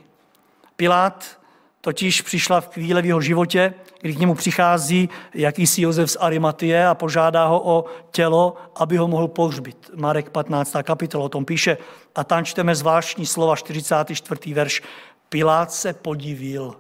Pilát 0.77 1.41
totiž 1.81 2.23
přišla 2.23 2.61
v 2.61 2.69
chvíli 2.69 3.03
v 3.03 3.07
jeho 3.07 3.21
životě, 3.21 3.75
kdy 4.01 4.15
k 4.15 4.19
němu 4.19 4.35
přichází 4.35 5.09
jakýsi 5.35 5.83
Josef 5.83 6.11
z 6.11 6.17
Arimatie 6.21 6.87
a 6.87 6.95
požádá 6.95 7.47
ho 7.47 7.63
o 7.65 7.85
tělo, 8.11 8.57
aby 8.77 8.97
ho 8.97 9.09
mohl 9.09 9.29
pohřbit. 9.29 9.91
Marek 9.95 10.31
15. 10.31 10.77
kapitola 10.83 11.25
o 11.25 11.29
tom 11.29 11.45
píše. 11.45 11.79
A 12.15 12.25
tam 12.25 12.45
čteme 12.45 12.75
zvláštní 12.75 13.27
slova, 13.27 13.57
44. 13.57 14.55
verš. 14.55 14.83
Pilát 15.29 15.73
se 15.73 15.93
podivil 15.93 16.77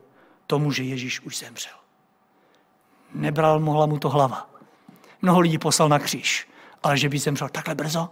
tomu, 0.46 0.72
že 0.72 0.82
Ježíš 0.82 1.20
už 1.20 1.38
zemřel. 1.38 1.72
Nebral, 3.14 3.60
mohla 3.60 3.86
mu 3.86 3.98
to 3.98 4.08
hlava. 4.08 4.50
Mnoho 5.22 5.40
lidí 5.40 5.58
poslal 5.58 5.88
na 5.88 5.98
kříž, 5.98 6.48
ale 6.82 6.98
že 6.98 7.08
by 7.08 7.18
zemřel 7.18 7.48
takhle 7.48 7.74
brzo? 7.74 8.08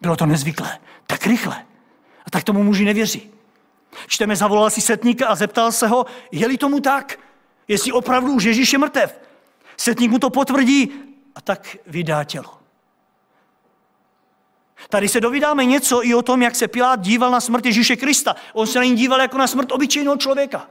Bylo 0.00 0.16
to 0.16 0.26
nezvyklé, 0.26 0.78
tak 1.06 1.26
rychle. 1.26 1.67
A 2.28 2.30
tak 2.30 2.44
tomu 2.44 2.62
muži 2.62 2.84
nevěří. 2.84 3.30
Čteme, 4.06 4.36
zavolal 4.36 4.70
si 4.70 4.80
setníka 4.80 5.26
a 5.26 5.34
zeptal 5.34 5.72
se 5.72 5.86
ho, 5.86 6.06
je-li 6.32 6.58
tomu 6.58 6.80
tak, 6.80 7.18
jestli 7.68 7.92
opravdu 7.92 8.32
už 8.32 8.44
Ježíš 8.44 8.72
je 8.72 8.78
mrtev. 8.78 9.20
Setník 9.76 10.10
mu 10.10 10.18
to 10.18 10.30
potvrdí 10.30 10.92
a 11.34 11.40
tak 11.40 11.76
vydá 11.86 12.24
tělo. 12.24 12.58
Tady 14.88 15.08
se 15.08 15.20
dovídáme 15.20 15.64
něco 15.64 16.04
i 16.04 16.14
o 16.14 16.22
tom, 16.22 16.42
jak 16.42 16.54
se 16.54 16.68
Pilát 16.68 17.00
díval 17.00 17.30
na 17.30 17.40
smrt 17.40 17.66
Ježíše 17.66 17.96
Krista. 17.96 18.36
On 18.52 18.66
se 18.66 18.78
na 18.78 18.84
ní 18.84 18.96
díval 18.96 19.20
jako 19.20 19.38
na 19.38 19.46
smrt 19.46 19.72
obyčejného 19.72 20.16
člověka. 20.16 20.70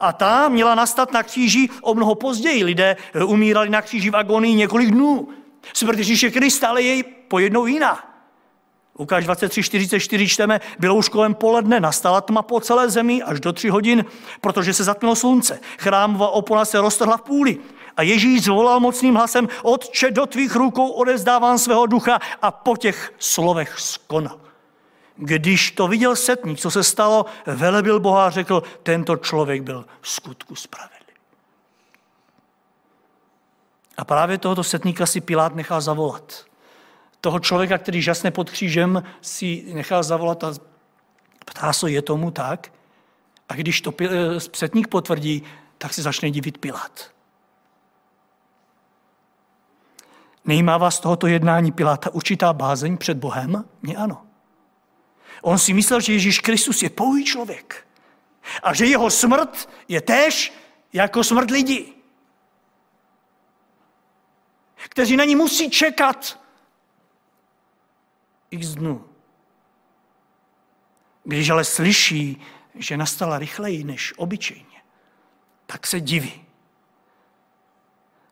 A 0.00 0.12
ta 0.12 0.48
měla 0.48 0.74
nastat 0.74 1.12
na 1.12 1.22
kříži 1.22 1.68
o 1.82 1.94
mnoho 1.94 2.14
později. 2.14 2.64
Lidé 2.64 2.96
umírali 3.26 3.70
na 3.70 3.82
kříži 3.82 4.10
v 4.10 4.16
agonii 4.16 4.54
několik 4.54 4.90
dnů. 4.90 5.28
Smrt 5.72 5.98
Ježíše 5.98 6.30
Krista 6.30 6.68
ale 6.68 6.82
je 6.82 7.04
pojednou 7.28 7.66
jiná. 7.66 8.09
Lukáš 9.00 9.26
23.44 9.26 10.28
čteme, 10.28 10.60
bylo 10.78 10.94
už 10.94 11.08
kolem 11.08 11.34
poledne, 11.34 11.80
nastala 11.80 12.20
tma 12.20 12.42
po 12.42 12.60
celé 12.60 12.90
zemi 12.90 13.22
až 13.22 13.40
do 13.40 13.52
tři 13.52 13.68
hodin, 13.68 14.04
protože 14.40 14.74
se 14.74 14.84
zatmilo 14.84 15.16
slunce. 15.16 15.60
Chrámová 15.78 16.28
opona 16.28 16.64
se 16.64 16.80
roztrhla 16.80 17.16
v 17.16 17.22
půli. 17.22 17.58
A 17.96 18.02
Ježíš 18.02 18.44
zvolal 18.44 18.80
mocným 18.80 19.14
hlasem, 19.14 19.48
Otče, 19.62 20.10
do 20.10 20.26
tvých 20.26 20.56
rukou 20.56 20.88
odezdávám 20.88 21.58
svého 21.58 21.86
ducha 21.86 22.18
a 22.42 22.50
po 22.50 22.76
těch 22.76 23.12
slovech 23.18 23.78
skonal. 23.78 24.40
Když 25.16 25.70
to 25.70 25.88
viděl 25.88 26.16
setník, 26.16 26.58
co 26.58 26.70
se 26.70 26.84
stalo, 26.84 27.26
velebil 27.46 28.00
Boha 28.00 28.26
a 28.26 28.30
řekl, 28.30 28.62
tento 28.82 29.16
člověk 29.16 29.62
byl 29.62 29.84
v 30.00 30.08
skutku 30.08 30.54
spravedlivý. 30.54 31.00
A 33.96 34.04
právě 34.04 34.38
tohoto 34.38 34.64
setníka 34.64 35.06
si 35.06 35.20
Pilát 35.20 35.54
nechal 35.54 35.80
zavolat 35.80 36.49
toho 37.20 37.40
člověka, 37.40 37.78
který 37.78 38.02
žasne 38.02 38.30
pod 38.30 38.50
křížem, 38.50 39.02
si 39.20 39.64
nechal 39.74 40.02
zavolat 40.02 40.44
a 40.44 40.52
ptá 41.44 41.72
se, 41.72 41.90
je 41.90 42.02
tomu 42.02 42.30
tak? 42.30 42.72
A 43.48 43.54
když 43.54 43.80
to 43.80 43.92
předník 44.50 44.88
potvrdí, 44.88 45.42
tak 45.78 45.94
se 45.94 46.02
začne 46.02 46.30
divit 46.30 46.58
Pilát. 46.58 47.10
Nejímá 50.44 50.78
vás 50.78 51.00
tohoto 51.00 51.26
jednání 51.26 51.72
Piláta 51.72 52.10
určitá 52.10 52.52
bázeň 52.52 52.96
před 52.96 53.16
Bohem? 53.16 53.64
Mně 53.82 53.96
ano. 53.96 54.26
On 55.42 55.58
si 55.58 55.72
myslel, 55.72 56.00
že 56.00 56.12
Ježíš 56.12 56.40
Kristus 56.40 56.82
je 56.82 56.90
pouhý 56.90 57.24
člověk. 57.24 57.86
A 58.62 58.74
že 58.74 58.86
jeho 58.86 59.10
smrt 59.10 59.68
je 59.88 60.00
též 60.00 60.52
jako 60.92 61.24
smrt 61.24 61.50
lidí. 61.50 61.94
Kteří 64.76 65.16
na 65.16 65.24
ní 65.24 65.36
musí 65.36 65.70
čekat 65.70 66.39
x 68.50 68.68
dnů. 68.74 69.04
Když 71.24 71.50
ale 71.50 71.64
slyší, 71.64 72.42
že 72.74 72.96
nastala 72.96 73.38
rychleji 73.38 73.84
než 73.84 74.14
obyčejně, 74.16 74.82
tak 75.66 75.86
se 75.86 76.00
diví. 76.00 76.44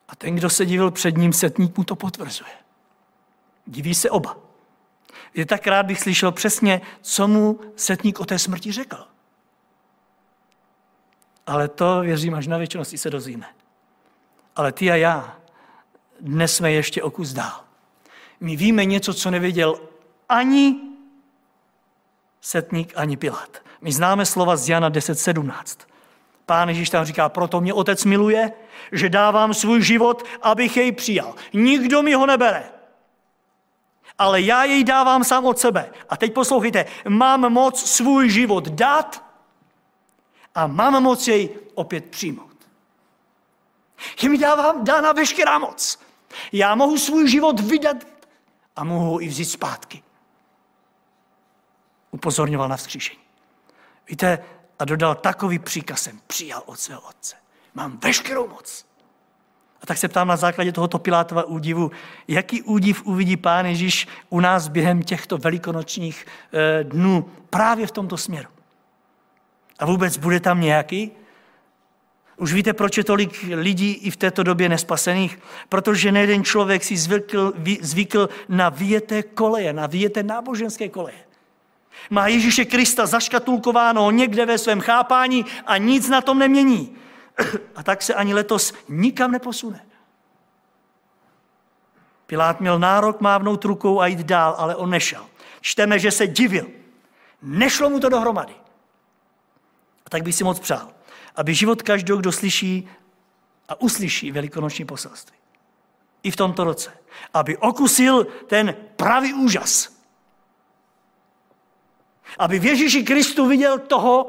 A 0.09 0.17
ten, 0.17 0.35
kdo 0.35 0.51
se 0.51 0.67
divil 0.67 0.91
před 0.91 1.17
ním, 1.17 1.33
setník 1.33 1.79
mu 1.79 1.85
to 1.85 1.97
potvrzuje. 1.97 2.51
Diví 3.67 3.95
se 3.95 4.11
oba. 4.11 4.37
Je 5.35 5.47
tak 5.47 5.67
rád 5.67 5.87
bych 5.87 6.01
slyšel 6.01 6.33
přesně, 6.33 6.81
co 7.03 7.29
mu 7.29 7.61
setník 7.77 8.21
o 8.21 8.25
té 8.25 8.39
smrti 8.39 8.73
řekl. 8.73 9.07
Ale 11.47 11.69
to, 11.69 12.01
věřím, 12.01 12.35
až 12.35 12.47
na 12.47 12.59
věčnosti 12.59 12.99
se 12.99 13.11
dozvíme. 13.11 13.47
Ale 14.57 14.73
ty 14.73 14.91
a 14.91 14.97
já 14.97 15.39
dnes 16.21 16.57
jsme 16.57 16.73
ještě 16.73 17.03
o 17.03 17.11
kus 17.11 17.33
dál. 17.33 17.65
My 18.41 18.57
víme 18.57 18.85
něco, 18.85 19.15
co 19.15 19.31
nevěděl 19.31 19.81
ani 20.29 20.81
setník, 22.41 22.93
ani 22.97 23.17
Pilát. 23.17 23.59
My 23.81 23.93
známe 23.93 24.27
slova 24.27 24.57
z 24.57 24.69
Jana 24.69 24.91
10.17. 24.91 25.53
Pán 26.47 26.69
Ježíš 26.69 26.91
tam 26.91 27.05
říká, 27.05 27.29
proto 27.29 27.61
mě 27.61 27.75
otec 27.75 28.05
miluje, 28.05 28.53
že 28.93 29.09
dávám 29.09 29.55
svůj 29.55 29.83
život, 29.83 30.25
abych 30.43 30.77
jej 30.77 30.93
přijal. 30.93 31.35
Nikdo 31.53 32.03
mi 32.03 32.15
ho 32.15 32.27
nebere. 32.27 32.73
Ale 34.19 34.41
já 34.41 34.65
jej 34.65 34.85
dávám 34.85 35.25
sám 35.25 35.47
od 35.47 35.59
sebe. 35.59 35.93
A 36.09 36.17
teď 36.17 36.35
poslouchejte, 36.35 36.87
mám 37.09 37.53
moc 37.53 37.91
svůj 37.91 38.31
život 38.31 38.69
dát 38.69 39.25
a 40.55 40.67
mám 40.67 41.03
moc 41.03 41.29
jej 41.29 41.49
opět 41.75 42.05
přijmout. 42.05 42.57
Je 44.23 44.29
mi 44.29 44.39
dávám 44.39 44.85
dána 44.85 45.13
veškerá 45.13 45.59
moc. 45.59 45.99
Já 46.53 46.75
mohu 46.75 46.99
svůj 46.99 47.29
život 47.29 47.61
vydat 47.61 47.97
a 48.77 48.85
mohu 48.85 49.11
ho 49.11 49.23
i 49.23 49.29
vzít 49.29 49.45
zpátky 49.45 50.03
upozorňoval 52.11 52.69
na 52.69 52.77
vzkříšení. 52.77 53.21
Víte, 54.09 54.39
a 54.79 54.85
dodal 54.85 55.15
takový 55.15 55.59
příkaz 55.59 56.03
jsem 56.03 56.21
přijal 56.27 56.63
od 56.67 56.79
svého 56.79 57.01
otce. 57.01 57.37
Mám 57.75 57.99
veškerou 58.03 58.49
moc. 58.49 58.87
A 59.83 59.87
tak 59.87 59.99
se 59.99 60.09
ptám 60.09 60.29
na 60.29 60.37
základě 60.37 60.73
tohoto 60.73 60.99
Pilátova 60.99 61.45
údivu, 61.45 61.91
jaký 62.29 62.63
údiv 62.63 63.07
uvidí 63.07 63.37
Pán 63.37 63.67
Ježíš 63.67 64.09
u 64.29 64.41
nás 64.41 64.69
během 64.69 65.03
těchto 65.03 65.39
velikonočních 65.39 66.27
eh, 66.53 66.85
dnů 66.85 67.31
právě 67.51 67.87
v 67.87 67.91
tomto 67.91 68.17
směru. 68.17 68.49
A 69.79 69.87
vůbec 69.87 70.17
bude 70.17 70.41
tam 70.41 70.61
nějaký? 70.61 71.11
Už 72.37 72.53
víte, 72.53 72.73
proč 72.73 72.99
je 72.99 73.05
tolik 73.05 73.45
lidí 73.55 73.93
i 73.93 74.11
v 74.11 74.17
této 74.17 74.43
době 74.43 74.69
nespasených? 74.69 75.39
Protože 75.69 76.13
nejeden 76.13 76.45
člověk 76.45 76.85
si 76.85 76.97
zvykl, 76.97 77.53
zvykl 77.81 78.29
na 78.49 78.69
vyjeté 78.69 79.23
koleje, 79.23 79.73
na 79.73 79.87
vyjeté 79.87 80.23
náboženské 80.23 80.89
koleje. 80.89 81.28
Má 82.11 82.27
Ježíše 82.27 82.65
Krista 82.65 83.07
zaškatulkováno 83.07 84.11
někde 84.11 84.47
ve 84.47 84.59
svém 84.59 84.81
chápání 84.81 85.47
a 85.67 85.77
nic 85.77 86.09
na 86.09 86.21
tom 86.21 86.39
nemění. 86.39 86.97
A 87.77 87.83
tak 87.83 88.03
se 88.03 88.15
ani 88.15 88.35
letos 88.35 88.73
nikam 88.89 89.33
neposune. 89.33 89.87
Pilát 92.27 92.61
měl 92.61 92.79
nárok 92.79 93.21
mávnout 93.21 93.65
rukou 93.65 94.01
a 94.01 94.07
jít 94.07 94.19
dál, 94.19 94.55
ale 94.59 94.77
on 94.77 94.91
nešel. 94.91 95.27
Čteme, 95.61 95.99
že 95.99 96.11
se 96.11 96.27
divil. 96.27 96.67
Nešlo 97.43 97.91
mu 97.91 98.01
to 98.01 98.09
dohromady. 98.09 98.55
A 100.07 100.11
tak 100.11 100.23
bych 100.23 100.35
si 100.35 100.45
moc 100.45 100.61
přál, 100.61 100.91
aby 101.37 101.55
život 101.55 101.83
každého, 101.83 102.19
kdo 102.19 102.33
slyší 102.33 102.89
a 103.69 103.81
uslyší 103.81 104.33
velikonoční 104.33 104.85
poselství, 104.85 105.37
i 106.23 106.31
v 106.31 106.37
tomto 106.37 106.65
roce, 106.65 106.93
aby 107.35 107.57
okusil 107.57 108.25
ten 108.47 108.77
pravý 108.97 109.35
úžas, 109.35 109.98
aby 112.39 112.59
v 112.59 112.65
Ježíši 112.65 113.03
Kristu 113.03 113.47
viděl 113.47 113.79
toho, 113.79 114.29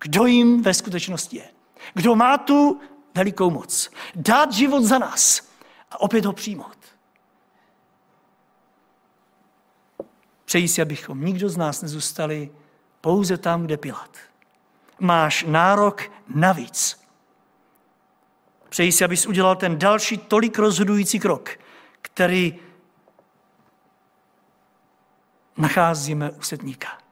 kdo 0.00 0.26
jim 0.26 0.62
ve 0.62 0.74
skutečnosti 0.74 1.36
je. 1.36 1.48
Kdo 1.94 2.16
má 2.16 2.38
tu 2.38 2.80
velikou 3.14 3.50
moc. 3.50 3.90
Dát 4.14 4.52
život 4.52 4.84
za 4.84 4.98
nás 4.98 5.48
a 5.90 6.00
opět 6.00 6.24
ho 6.24 6.32
přijmout. 6.32 6.78
Přeji 10.44 10.68
si, 10.68 10.82
abychom 10.82 11.24
nikdo 11.24 11.48
z 11.48 11.56
nás 11.56 11.82
nezůstali 11.82 12.50
pouze 13.00 13.36
tam, 13.36 13.62
kde 13.62 13.76
Pilat. 13.76 14.16
Máš 15.00 15.44
nárok 15.48 16.02
navíc. 16.34 17.04
Přeji 18.68 18.92
si, 18.92 19.04
abys 19.04 19.26
udělal 19.26 19.56
ten 19.56 19.78
další 19.78 20.18
tolik 20.18 20.58
rozhodující 20.58 21.20
krok, 21.20 21.50
který 22.02 22.58
nacházíme 25.56 26.30
u 26.30 26.42
setníka. 26.42 27.03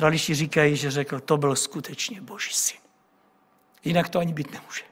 Krališi 0.00 0.34
říkají, 0.34 0.76
že 0.76 0.90
řekl, 0.90 1.20
to 1.20 1.36
byl 1.36 1.56
skutečně 1.56 2.20
boží 2.20 2.52
syn. 2.52 2.76
Jinak 3.84 4.08
to 4.08 4.18
ani 4.18 4.32
být 4.32 4.52
nemůže. 4.52 4.82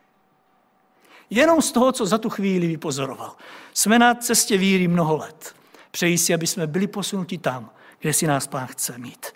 Jenom 1.30 1.62
z 1.62 1.72
toho, 1.72 1.92
co 1.92 2.06
za 2.06 2.18
tu 2.18 2.30
chvíli 2.30 2.66
vypozoroval. 2.66 3.36
Jsme 3.74 3.98
na 3.98 4.14
cestě 4.14 4.58
víry 4.58 4.88
mnoho 4.88 5.16
let. 5.16 5.54
Přeji 5.90 6.18
si, 6.18 6.34
aby 6.34 6.46
jsme 6.46 6.66
byli 6.66 6.86
posunuti 6.86 7.38
tam, 7.38 7.70
kde 8.00 8.12
si 8.12 8.26
nás 8.26 8.46
Pán 8.46 8.66
chce 8.66 8.98
mít. 8.98 9.26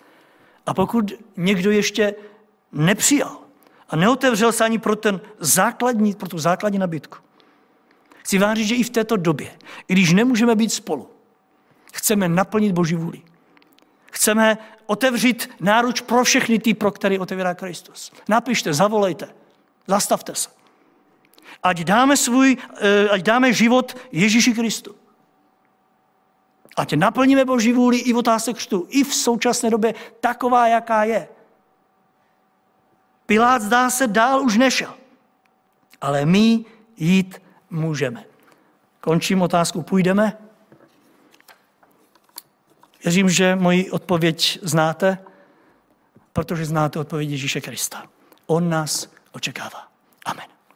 A 0.65 0.73
pokud 0.73 1.13
někdo 1.37 1.71
ještě 1.71 2.15
nepřijal 2.71 3.37
a 3.89 3.95
neotevřel 3.95 4.51
se 4.51 4.63
ani 4.63 4.79
pro, 4.79 4.95
ten 4.95 5.21
základní, 5.39 6.13
pro 6.13 6.29
tu 6.29 6.39
základní 6.39 6.79
nabídku, 6.79 7.17
chci 8.17 8.37
vám 8.37 8.55
říct, 8.55 8.67
že 8.67 8.75
i 8.75 8.83
v 8.83 8.89
této 8.89 9.17
době, 9.17 9.57
i 9.87 9.93
když 9.93 10.13
nemůžeme 10.13 10.55
být 10.55 10.73
spolu, 10.73 11.09
chceme 11.93 12.29
naplnit 12.29 12.71
Boží 12.71 12.95
vůli. 12.95 13.21
Chceme 14.11 14.57
otevřít 14.93 15.49
náruč 15.59 16.01
pro 16.01 16.23
všechny 16.23 16.59
ty, 16.59 16.73
pro 16.73 16.91
které 16.91 17.19
otevírá 17.19 17.53
Kristus. 17.53 18.11
Napište, 18.29 18.73
zavolejte, 18.73 19.33
zastavte 19.87 20.35
se. 20.35 20.49
Ať 21.63 21.83
dáme, 21.83 22.17
svůj, 22.17 22.57
eh, 22.57 23.09
ať 23.09 23.21
dáme 23.21 23.53
život 23.53 23.97
Ježíši 24.11 24.53
Kristu. 24.53 24.95
Ať 26.77 26.93
naplníme 26.93 27.45
Boží 27.45 27.73
vůli 27.73 27.97
i 27.97 28.13
v 28.13 28.17
otázce 28.17 28.53
křtu, 28.53 28.85
i 28.89 29.03
v 29.03 29.13
současné 29.13 29.69
době 29.69 29.93
taková, 30.19 30.67
jaká 30.67 31.03
je. 31.03 31.27
Pilát 33.25 33.61
zdá 33.61 33.89
se 33.89 34.07
dál 34.07 34.41
už 34.45 34.57
nešel, 34.57 34.93
ale 36.01 36.25
my 36.25 36.65
jít 36.97 37.41
můžeme. 37.69 38.25
Končím 39.01 39.41
otázku, 39.41 39.81
půjdeme? 39.81 40.42
Věřím, 43.03 43.29
že 43.29 43.55
moji 43.55 43.91
odpověď 43.91 44.59
znáte, 44.61 45.17
protože 46.33 46.65
znáte 46.65 46.99
odpověď 46.99 47.29
Ježíše 47.29 47.61
Krista. 47.61 48.03
On 48.45 48.69
nás 48.69 49.09
očekává. 49.31 49.92